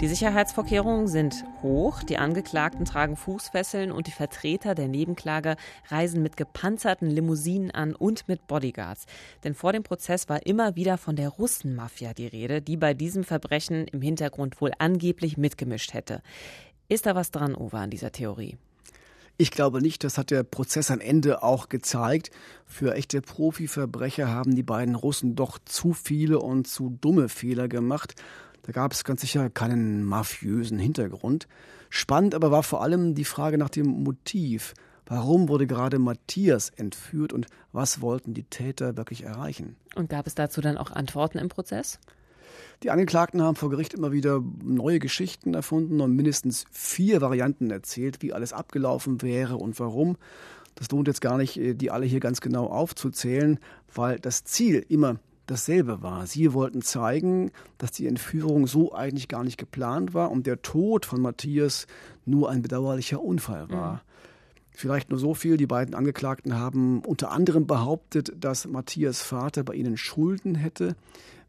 [0.00, 5.56] Die Sicherheitsvorkehrungen sind hoch, die Angeklagten tragen Fußfesseln und die Vertreter der Nebenklage
[5.88, 9.06] reisen mit gepanzerten Limousinen an und mit Bodyguards.
[9.42, 13.24] Denn vor dem Prozess war immer wieder von der Russenmafia die Rede, die bei diesem
[13.24, 16.22] Verbrechen im Hintergrund wohl angeblich mitgemischt hätte.
[16.88, 18.56] Ist da was dran, Uwe, an dieser Theorie?
[19.40, 22.32] Ich glaube nicht, das hat der Prozess am Ende auch gezeigt.
[22.66, 28.16] Für echte Profiverbrecher haben die beiden Russen doch zu viele und zu dumme Fehler gemacht.
[28.62, 31.46] Da gab es ganz sicher keinen mafiösen Hintergrund.
[31.88, 34.74] Spannend aber war vor allem die Frage nach dem Motiv.
[35.06, 39.76] Warum wurde gerade Matthias entführt und was wollten die Täter wirklich erreichen?
[39.94, 42.00] Und gab es dazu dann auch Antworten im Prozess?
[42.82, 48.22] Die Angeklagten haben vor Gericht immer wieder neue Geschichten erfunden und mindestens vier Varianten erzählt,
[48.22, 50.16] wie alles abgelaufen wäre und warum.
[50.76, 53.58] Das lohnt jetzt gar nicht, äh, die alle hier ganz genau aufzuzählen,
[53.92, 56.26] weil das Ziel immer dasselbe war.
[56.26, 61.06] Sie wollten zeigen, dass die Entführung so eigentlich gar nicht geplant war und der Tod
[61.06, 61.86] von Matthias
[62.26, 63.94] nur ein bedauerlicher Unfall war.
[63.94, 64.00] Mhm.
[64.70, 69.74] Vielleicht nur so viel, die beiden Angeklagten haben unter anderem behauptet, dass Matthias Vater bei
[69.74, 70.94] ihnen Schulden hätte.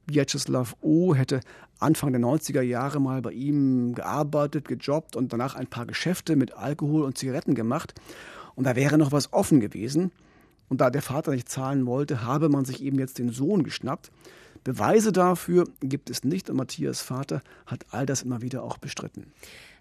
[0.09, 1.15] Vyacheslav O.
[1.15, 1.41] hätte
[1.79, 6.53] Anfang der 90er Jahre mal bei ihm gearbeitet, gejobbt und danach ein paar Geschäfte mit
[6.53, 7.93] Alkohol und Zigaretten gemacht.
[8.55, 10.11] Und da wäre noch was offen gewesen.
[10.67, 14.11] Und da der Vater nicht zahlen wollte, habe man sich eben jetzt den Sohn geschnappt.
[14.63, 19.31] Beweise dafür gibt es nicht und Matthias Vater hat all das immer wieder auch bestritten.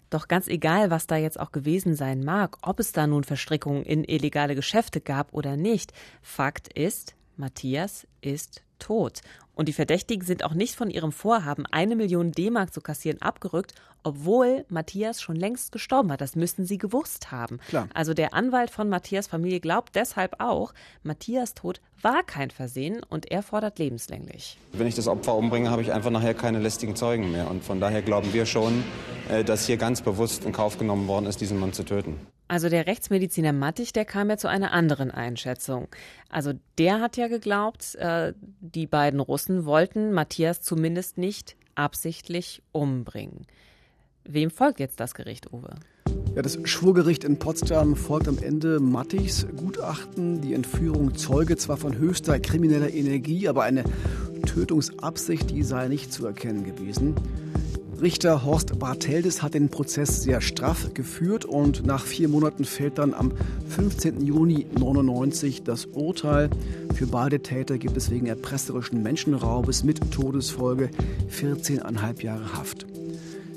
[0.09, 3.83] Doch ganz egal, was da jetzt auch gewesen sein mag, ob es da nun Verstrickungen
[3.83, 9.21] in illegale Geschäfte gab oder nicht, Fakt ist, Matthias ist tot.
[9.59, 13.73] Und die Verdächtigen sind auch nicht von ihrem Vorhaben, eine Million D-Mark zu kassieren, abgerückt,
[14.03, 16.15] obwohl Matthias schon längst gestorben war.
[16.15, 17.59] Das müssten sie gewusst haben.
[17.67, 17.89] Klar.
[17.93, 23.29] Also der Anwalt von Matthias Familie glaubt deshalb auch, Matthias Tod war kein Versehen und
[23.31, 24.57] er fordert lebenslänglich.
[24.71, 27.51] Wenn ich das Opfer umbringe, habe ich einfach nachher keine lästigen Zeugen mehr.
[27.51, 28.85] Und von daher glauben wir schon,
[29.27, 32.15] äh, dass hier ganz bewusst in Kauf genommen worden ist, diesen Mann zu töten.
[32.49, 35.87] Also der Rechtsmediziner Mattig, der kam ja zu einer anderen Einschätzung.
[36.29, 43.45] Also der hat ja geglaubt, äh, die beiden Russen wollten Matthias zumindest nicht absichtlich umbringen.
[44.23, 45.75] Wem folgt jetzt das Gericht, Uwe?
[46.35, 50.41] Ja, das Schwurgericht in Potsdam folgt am Ende Mattichs Gutachten.
[50.41, 53.83] Die Entführung zeuge zwar von höchster krimineller Energie, aber eine
[54.47, 57.13] Tötungsabsicht, die sei nicht zu erkennen gewesen.
[58.01, 63.13] Richter Horst Bartheldes hat den Prozess sehr straff geführt und nach vier Monaten fällt dann
[63.13, 63.33] am
[63.67, 64.25] 15.
[64.25, 66.49] Juni 99 das Urteil.
[66.95, 70.91] Für beide Täter gibt es wegen erpresserischen Menschenraubes mit Todesfolge
[71.29, 72.85] 14,5 Jahre Haft.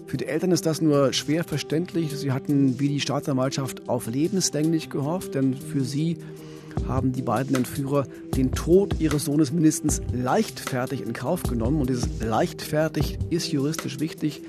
[0.09, 2.11] Für die Eltern ist das nur schwer verständlich.
[2.16, 6.18] Sie hatten wie die Staatsanwaltschaft auf lebenslänglich gehofft, denn für sie
[6.87, 8.06] haben die beiden Entführer
[8.37, 11.80] den Tod ihres Sohnes mindestens leichtfertig in Kauf genommen.
[11.80, 14.42] Und dieses leichtfertig ist juristisch wichtig,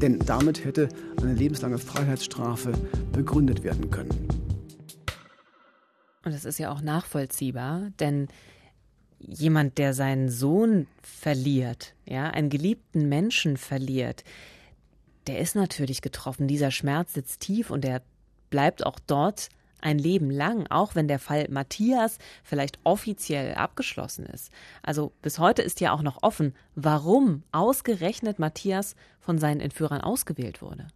[0.00, 0.88] denn damit hätte
[1.20, 2.72] eine lebenslange Freiheitsstrafe
[3.12, 4.28] begründet werden können.
[6.24, 8.28] Und das ist ja auch nachvollziehbar, denn
[9.18, 14.24] jemand, der seinen Sohn verliert, ja, einen geliebten Menschen verliert,
[15.26, 16.48] der ist natürlich getroffen.
[16.48, 18.02] Dieser Schmerz sitzt tief und er
[18.50, 19.48] bleibt auch dort
[19.80, 24.50] ein Leben lang, auch wenn der Fall Matthias vielleicht offiziell abgeschlossen ist.
[24.82, 30.62] Also bis heute ist ja auch noch offen, warum ausgerechnet Matthias von seinen Entführern ausgewählt
[30.62, 30.86] wurde.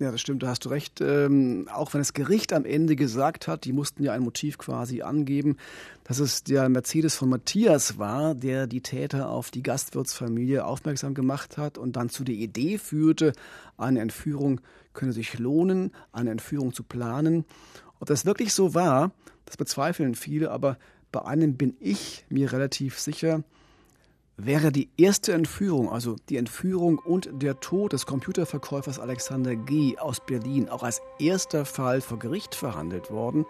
[0.00, 1.00] Ja, das stimmt, da hast du recht.
[1.00, 5.02] Ähm, auch wenn das Gericht am Ende gesagt hat, die mussten ja ein Motiv quasi
[5.02, 5.56] angeben,
[6.04, 11.58] dass es der Mercedes von Matthias war, der die Täter auf die Gastwirtsfamilie aufmerksam gemacht
[11.58, 13.32] hat und dann zu der Idee führte,
[13.76, 14.60] eine Entführung
[14.92, 17.44] könne sich lohnen, eine Entführung zu planen.
[18.00, 19.12] Ob das wirklich so war,
[19.44, 20.78] das bezweifeln viele, aber
[21.10, 23.42] bei einem bin ich mir relativ sicher,
[24.36, 29.98] wäre die erste Entführung, also die Entführung und der Tod des Computerverkäufers Alexander G.
[29.98, 33.46] aus Berlin auch als erster Fall vor Gericht verhandelt worden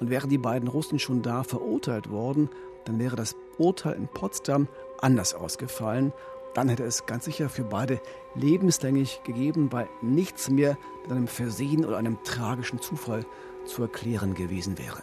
[0.00, 2.50] und wären die beiden Russen schon da verurteilt worden,
[2.84, 4.68] dann wäre das Urteil in Potsdam
[5.00, 6.12] anders ausgefallen.
[6.54, 8.00] Dann hätte es ganz sicher für beide
[8.34, 13.24] lebenslänglich gegeben, weil nichts mehr mit einem Versehen oder einem tragischen Zufall
[13.68, 15.02] zu erklären gewesen wäre.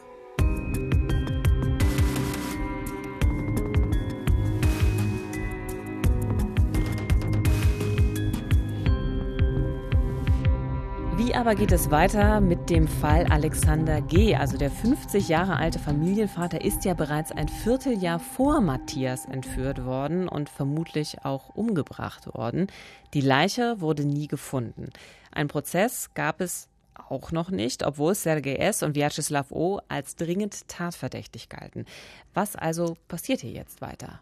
[11.17, 14.36] Wie aber geht es weiter mit dem Fall Alexander G.?
[14.36, 20.28] Also der 50 Jahre alte Familienvater ist ja bereits ein Vierteljahr vor Matthias entführt worden
[20.28, 22.67] und vermutlich auch umgebracht worden.
[23.13, 24.89] Die Leiche wurde nie gefunden.
[25.32, 28.84] Ein Prozess gab es auch noch nicht, obwohl Sergei S.
[28.84, 29.79] und Vyacheslav O.
[29.88, 31.86] als dringend tatverdächtig galten.
[32.34, 34.21] Was also passiert hier jetzt weiter?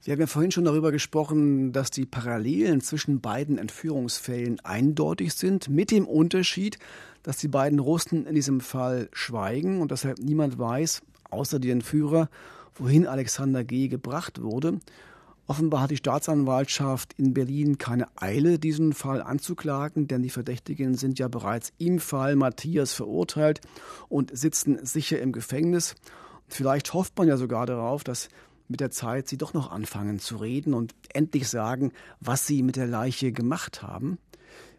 [0.00, 5.68] Sie haben ja vorhin schon darüber gesprochen, dass die Parallelen zwischen beiden Entführungsfällen eindeutig sind,
[5.68, 6.78] mit dem Unterschied,
[7.22, 12.28] dass die beiden Russen in diesem Fall schweigen und deshalb niemand weiß, außer die Entführer,
[12.74, 13.86] wohin Alexander G.
[13.86, 14.80] gebracht wurde.
[15.48, 21.18] Offenbar hat die Staatsanwaltschaft in Berlin keine Eile, diesen Fall anzuklagen, denn die Verdächtigen sind
[21.18, 23.60] ja bereits im Fall Matthias verurteilt
[24.08, 25.96] und sitzen sicher im Gefängnis.
[26.46, 28.28] Vielleicht hofft man ja sogar darauf, dass
[28.68, 32.76] mit der Zeit sie doch noch anfangen zu reden und endlich sagen, was sie mit
[32.76, 34.18] der Leiche gemacht haben.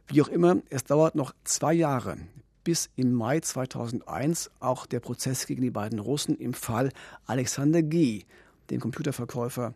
[0.07, 2.17] Wie auch immer, es dauert noch zwei Jahre,
[2.63, 6.91] bis im Mai 2001 auch der Prozess gegen die beiden Russen im Fall
[7.25, 8.23] Alexander G.,
[8.69, 9.73] dem Computerverkäufer,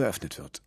[0.00, 0.62] eröffnet wird.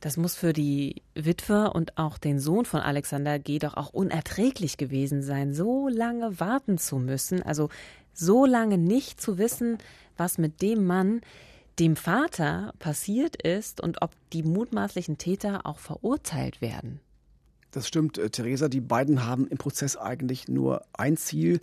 [0.00, 3.60] Das muss für die Witwe und auch den Sohn von Alexander G.
[3.60, 7.68] doch auch unerträglich gewesen sein, so lange warten zu müssen, also
[8.12, 9.78] so lange nicht zu wissen,
[10.16, 11.20] was mit dem Mann,
[11.78, 17.00] dem Vater passiert ist und ob die mutmaßlichen Täter auch verurteilt werden.
[17.72, 18.68] Das stimmt, äh, Theresa.
[18.68, 21.60] Die beiden haben im Prozess eigentlich nur ein Ziel.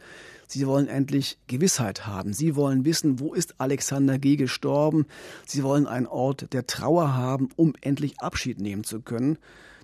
[0.47, 2.33] Sie wollen endlich Gewissheit haben.
[2.33, 4.35] Sie wollen wissen, wo ist Alexander G.
[4.35, 5.05] gestorben.
[5.45, 9.37] Sie wollen einen Ort der Trauer haben, um endlich Abschied nehmen zu können.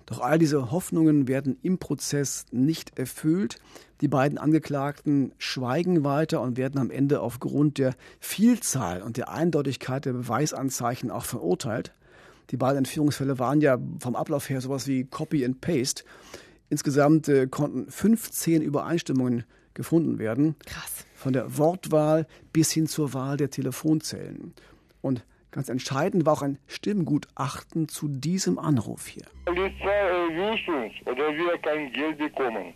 [0.04, 3.58] Doch all diese Hoffnungen werden im Prozess nicht erfüllt.
[4.00, 10.04] Die beiden Angeklagten schweigen weiter und werden am Ende aufgrund der Vielzahl und der Eindeutigkeit
[10.04, 11.92] der Beweisanzeichen auch verurteilt.
[12.50, 16.04] Die beiden Entführungsfälle waren ja vom Ablauf her sowas wie Copy and Paste.
[16.68, 20.56] Insgesamt äh, konnten 15 Übereinstimmungen gefunden werden.
[20.64, 21.04] Krass.
[21.14, 24.54] Von der Wortwahl bis hin zur Wahl der Telefonzellen.
[25.00, 25.24] Und
[25.56, 29.22] Ganz entscheidend war auch ein Stimmgutachten zu diesem Anruf hier.
[29.46, 32.74] Polizei erwischt uns oder wir kein Geld bekommen.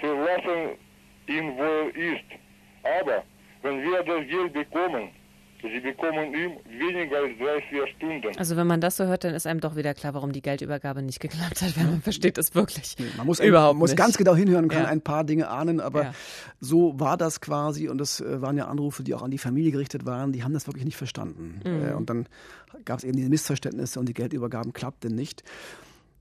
[0.00, 0.78] Wir lassen
[1.26, 2.24] ihn, wo er ist.
[2.82, 3.22] Aber
[3.60, 5.10] wenn wir das Geld bekommen,
[5.62, 8.36] Sie bekommen ihm weniger als drei, vier Stunden.
[8.38, 11.02] Also wenn man das so hört, dann ist einem doch wieder klar, warum die Geldübergabe
[11.02, 12.96] nicht geklappt hat, weil man versteht es wirklich.
[12.98, 13.98] Nee, man muss überhaupt muss nicht.
[13.98, 14.88] ganz genau hinhören, kann ja.
[14.88, 16.14] ein paar Dinge ahnen, aber ja.
[16.60, 19.70] so war das quasi und das äh, waren ja Anrufe, die auch an die Familie
[19.70, 21.60] gerichtet waren, die haben das wirklich nicht verstanden.
[21.64, 21.88] Mhm.
[21.88, 22.26] Äh, und dann
[22.84, 25.42] gab es eben diese Missverständnisse und die Geldübergaben klappten nicht.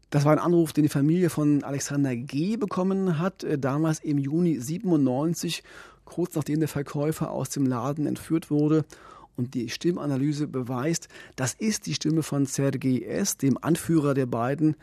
[0.09, 2.57] Das war ein Anruf, den die Familie von Alexander G.
[2.57, 5.63] bekommen hat, äh, damals im Juni 97,
[6.03, 8.83] kurz nachdem der Verkäufer aus dem Laden entführt wurde
[9.39, 14.75] und die Stimmanalyse beweist, das ist die Stimme von Sergei S., dem Anführer der beiden.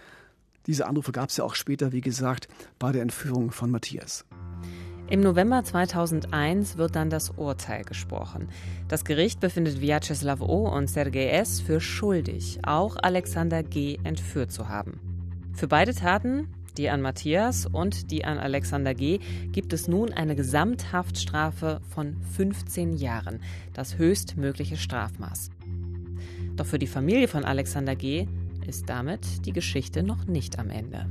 [0.67, 2.49] Diese Anrufe gab es ja auch später, wie gesagt,
[2.79, 4.25] bei der Entführung von Matthias.
[5.09, 8.49] Im November 2001 wird dann das Urteil gesprochen.
[8.89, 10.69] Das Gericht befindet Vyacheslav O.
[10.69, 11.61] und Sergei S.
[11.61, 13.99] für schuldig, auch Alexander G.
[14.03, 14.99] entführt zu haben.
[15.53, 16.49] Für beide Taten
[16.79, 19.19] die an Matthias und die an Alexander G.
[19.53, 23.41] gibt es nun eine Gesamthaftstrafe von 15 Jahren,
[23.73, 25.51] das höchstmögliche Strafmaß.
[26.57, 28.27] Doch für die Familie von Alexander G.
[28.67, 31.07] ist damit die Geschichte noch nicht am Ende.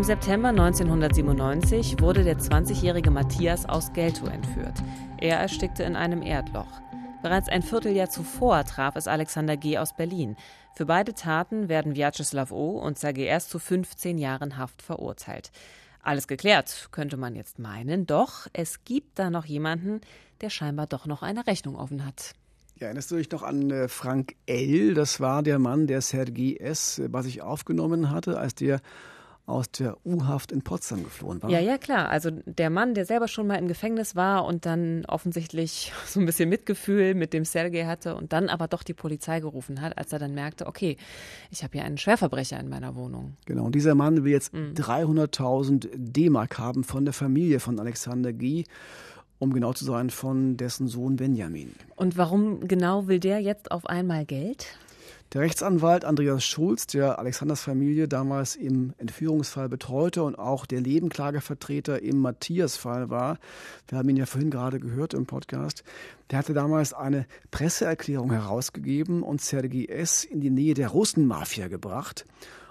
[0.00, 4.82] Im September 1997 wurde der 20-jährige Matthias aus Geltow entführt.
[5.18, 6.80] Er erstickte in einem Erdloch.
[7.22, 9.76] Bereits ein Vierteljahr zuvor traf es Alexander G.
[9.76, 10.36] aus Berlin.
[10.74, 12.78] Für beide Taten werden Vyacheslav O.
[12.78, 13.50] und Sergei S.
[13.50, 15.52] zu 15 Jahren Haft verurteilt.
[16.02, 18.06] Alles geklärt, könnte man jetzt meinen.
[18.06, 20.00] Doch es gibt da noch jemanden,
[20.40, 22.32] der scheinbar doch noch eine Rechnung offen hat.
[22.76, 24.94] Ja, erinnerst du dich noch an äh, Frank L.?
[24.94, 27.02] Das war der Mann, der Sergei S.
[27.10, 28.80] bei sich aufgenommen hatte, als der
[29.50, 31.50] aus der U-Haft in Potsdam geflohen war.
[31.50, 32.08] Ja, ja, klar.
[32.08, 36.26] Also der Mann, der selber schon mal im Gefängnis war und dann offensichtlich so ein
[36.26, 40.12] bisschen Mitgefühl mit dem Sergei hatte und dann aber doch die Polizei gerufen hat, als
[40.12, 40.96] er dann merkte, okay,
[41.50, 43.36] ich habe hier einen Schwerverbrecher in meiner Wohnung.
[43.46, 44.74] Genau, und dieser Mann will jetzt mhm.
[44.74, 48.64] 300.000 D-Mark haben von der Familie von Alexander G.,
[49.38, 51.74] um genau zu sein, von dessen Sohn Benjamin.
[51.96, 54.66] Und warum genau will der jetzt auf einmal Geld?
[55.32, 62.02] Der Rechtsanwalt Andreas Schulz, der Alexanders Familie damals im Entführungsfall betreute und auch der Nebenklagevertreter
[62.02, 63.38] im Matthias-Fall war,
[63.86, 65.84] wir haben ihn ja vorhin gerade gehört im Podcast,
[66.32, 70.24] der hatte damals eine Presseerklärung herausgegeben und Sergei S.
[70.24, 72.24] in die Nähe der Russenmafia gebracht.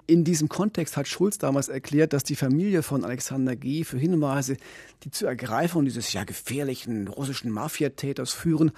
[0.06, 3.86] In diesem Kontext hat Schulz damals erklärt, dass die Familie von Alexander G.
[3.86, 4.58] für Hinweise,
[5.04, 8.74] die zur Ergreifung dieses ja gefährlichen russischen Mafiatäters führen,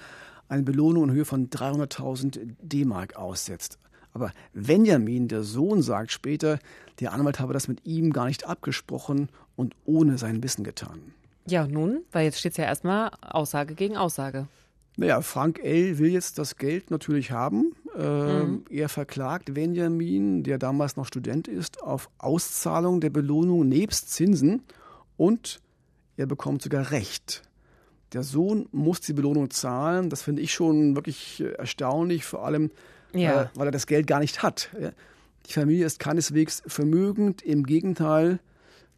[0.52, 3.78] eine Belohnung in Höhe von 300.000 D-Mark aussetzt.
[4.12, 6.58] Aber Benjamin, der Sohn, sagt später,
[7.00, 11.00] der Anwalt habe das mit ihm gar nicht abgesprochen und ohne sein Wissen getan.
[11.46, 14.46] Ja, nun, weil jetzt steht es ja erstmal Aussage gegen Aussage.
[14.96, 15.98] Naja, Frank L.
[15.98, 17.74] will jetzt das Geld natürlich haben.
[17.96, 18.64] Ähm, mhm.
[18.68, 24.62] Er verklagt Benjamin, der damals noch Student ist, auf Auszahlung der Belohnung nebst Zinsen
[25.16, 25.60] und
[26.18, 27.42] er bekommt sogar Recht.
[28.12, 30.10] Der Sohn muss die Belohnung zahlen.
[30.10, 32.70] Das finde ich schon wirklich äh, erstaunlich, vor allem,
[33.12, 33.42] ja.
[33.42, 34.70] äh, weil er das Geld gar nicht hat.
[35.46, 37.42] Die Familie ist keineswegs vermögend.
[37.42, 38.38] Im Gegenteil,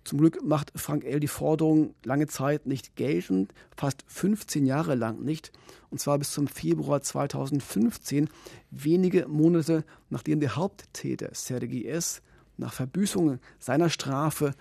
[0.05, 1.19] zum Glück macht Frank L.
[1.19, 5.51] die Forderung lange Zeit nicht geltend, fast 15 Jahre lang nicht,
[5.91, 8.29] und zwar bis zum Februar 2015,
[8.71, 12.21] wenige Monate nachdem der Haupttäter Sergei S.
[12.59, 14.55] nach Verbüßung seiner Strafe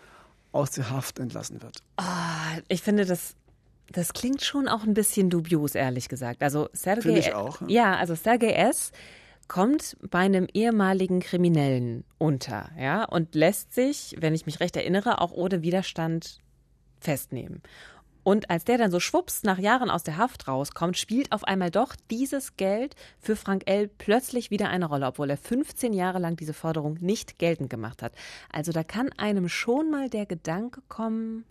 [0.53, 1.83] aus der Haft entlassen wird.
[1.99, 3.35] Oh, ich finde das
[3.91, 6.41] das klingt schon auch ein bisschen dubios, ehrlich gesagt.
[6.41, 7.61] Also Sergei, ich auch.
[7.61, 7.67] Ja.
[7.67, 8.91] ja, also Sergei S.
[9.47, 15.21] kommt bei einem ehemaligen Kriminellen unter, ja, und lässt sich, wenn ich mich recht erinnere,
[15.21, 16.39] auch ohne Widerstand
[16.99, 17.61] festnehmen.
[18.23, 21.71] Und als der dann so schwupps nach Jahren aus der Haft rauskommt, spielt auf einmal
[21.71, 23.89] doch dieses Geld für Frank L.
[23.89, 28.13] plötzlich wieder eine Rolle, obwohl er 15 Jahre lang diese Forderung nicht geltend gemacht hat.
[28.49, 31.45] Also da kann einem schon mal der Gedanke kommen,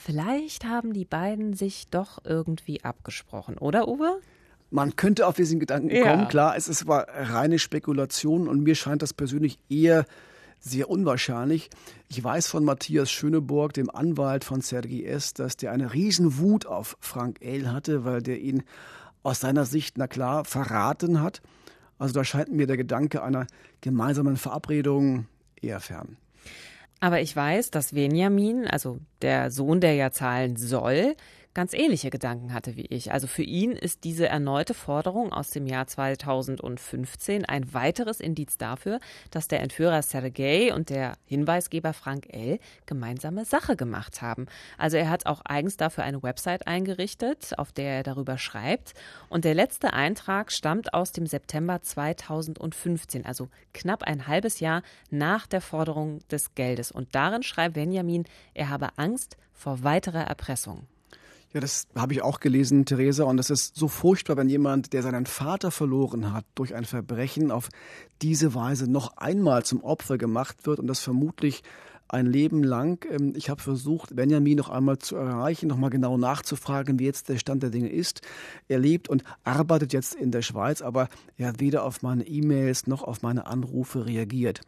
[0.00, 4.20] Vielleicht haben die beiden sich doch irgendwie abgesprochen, oder Uwe?
[4.70, 6.04] Man könnte auf diesen Gedanken ja.
[6.04, 10.04] kommen, klar, es ist aber reine Spekulation und mir scheint das persönlich eher
[10.60, 11.68] sehr unwahrscheinlich.
[12.08, 16.96] Ich weiß von Matthias Schöneburg, dem Anwalt von Sergei S., dass der eine Riesenwut auf
[17.00, 17.72] Frank L.
[17.72, 18.62] hatte, weil der ihn
[19.22, 21.42] aus seiner Sicht, na klar, verraten hat.
[21.98, 23.46] Also da scheint mir der Gedanke einer
[23.80, 25.26] gemeinsamen Verabredung
[25.60, 26.16] eher fern.
[27.00, 31.14] Aber ich weiß, dass Benjamin, also der Sohn, der ja zahlen soll,
[31.54, 33.12] ganz ähnliche Gedanken hatte wie ich.
[33.12, 39.00] Also für ihn ist diese erneute Forderung aus dem Jahr 2015 ein weiteres Indiz dafür,
[39.30, 42.58] dass der Entführer Sergei und der Hinweisgeber Frank L.
[42.86, 44.46] gemeinsame Sache gemacht haben.
[44.76, 48.94] Also er hat auch eigens dafür eine Website eingerichtet, auf der er darüber schreibt.
[49.28, 55.46] Und der letzte Eintrag stammt aus dem September 2015, also knapp ein halbes Jahr nach
[55.46, 56.92] der Forderung des Geldes.
[56.92, 58.24] Und darin schreibt Benjamin,
[58.54, 60.86] er habe Angst vor weiterer Erpressung.
[61.54, 65.02] Ja, das habe ich auch gelesen, Theresa, und das ist so furchtbar, wenn jemand, der
[65.02, 67.70] seinen Vater verloren hat durch ein Verbrechen, auf
[68.20, 71.62] diese Weise noch einmal zum Opfer gemacht wird und das vermutlich
[72.08, 73.04] ein Leben lang.
[73.10, 77.28] Ähm, ich habe versucht, Benjamin noch einmal zu erreichen, noch mal genau nachzufragen, wie jetzt
[77.28, 78.22] der Stand der Dinge ist.
[78.68, 82.86] Er lebt und arbeitet jetzt in der Schweiz, aber er hat weder auf meine E-Mails
[82.86, 84.60] noch auf meine Anrufe reagiert.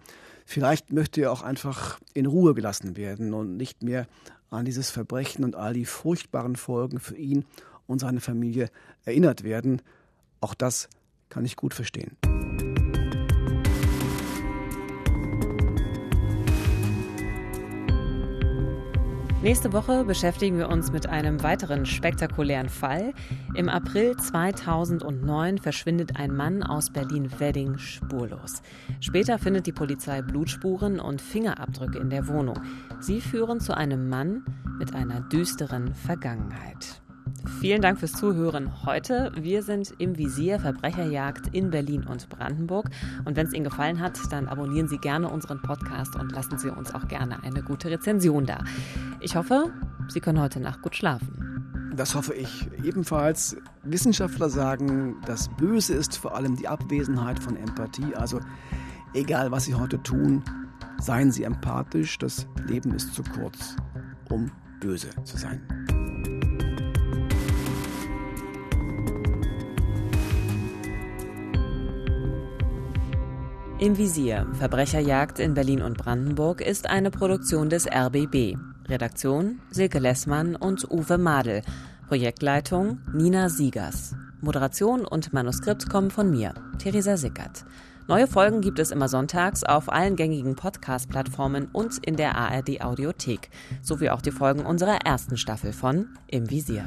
[0.46, 4.06] Vielleicht möchte er auch einfach in Ruhe gelassen werden und nicht mehr
[4.50, 7.44] an dieses Verbrechen und all die furchtbaren Folgen für ihn
[7.86, 8.70] und seine Familie
[9.04, 9.82] erinnert werden.
[10.40, 10.88] Auch das
[11.28, 12.16] kann ich gut verstehen.
[19.42, 23.14] Nächste Woche beschäftigen wir uns mit einem weiteren spektakulären Fall.
[23.54, 28.60] Im April 2009 verschwindet ein Mann aus Berlin-Wedding spurlos.
[29.00, 32.60] Später findet die Polizei Blutspuren und Fingerabdrücke in der Wohnung.
[33.00, 34.44] Sie führen zu einem Mann
[34.78, 37.00] mit einer düsteren Vergangenheit.
[37.60, 39.32] Vielen Dank fürs Zuhören heute.
[39.36, 42.90] Wir sind im Visier Verbrecherjagd in Berlin und Brandenburg.
[43.24, 46.70] Und wenn es Ihnen gefallen hat, dann abonnieren Sie gerne unseren Podcast und lassen Sie
[46.70, 48.64] uns auch gerne eine gute Rezension da.
[49.20, 49.72] Ich hoffe,
[50.08, 51.92] Sie können heute Nacht gut schlafen.
[51.94, 53.56] Das hoffe ich ebenfalls.
[53.82, 58.14] Wissenschaftler sagen, das Böse ist vor allem die Abwesenheit von Empathie.
[58.14, 58.40] Also
[59.12, 60.42] egal, was Sie heute tun,
[60.98, 62.16] seien Sie empathisch.
[62.18, 63.76] Das Leben ist zu kurz,
[64.30, 64.50] um
[64.80, 65.60] böse zu sein.
[73.80, 78.58] Im Visier Verbrecherjagd in Berlin und Brandenburg ist eine Produktion des RBB.
[78.86, 81.62] Redaktion Silke Lessmann und Uwe Madel.
[82.06, 84.14] Projektleitung Nina Siegers.
[84.42, 87.64] Moderation und Manuskript kommen von mir, Theresa Sickert.
[88.06, 93.48] Neue Folgen gibt es immer sonntags auf allen gängigen Podcast-Plattformen und in der ARD Audiothek,
[93.80, 96.84] sowie auch die Folgen unserer ersten Staffel von Im Visier.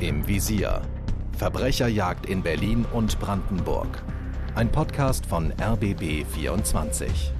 [0.00, 0.80] Im Visier.
[1.36, 4.02] Verbrecherjagd in Berlin und Brandenburg.
[4.56, 7.32] Ein Podcast von RBB 24.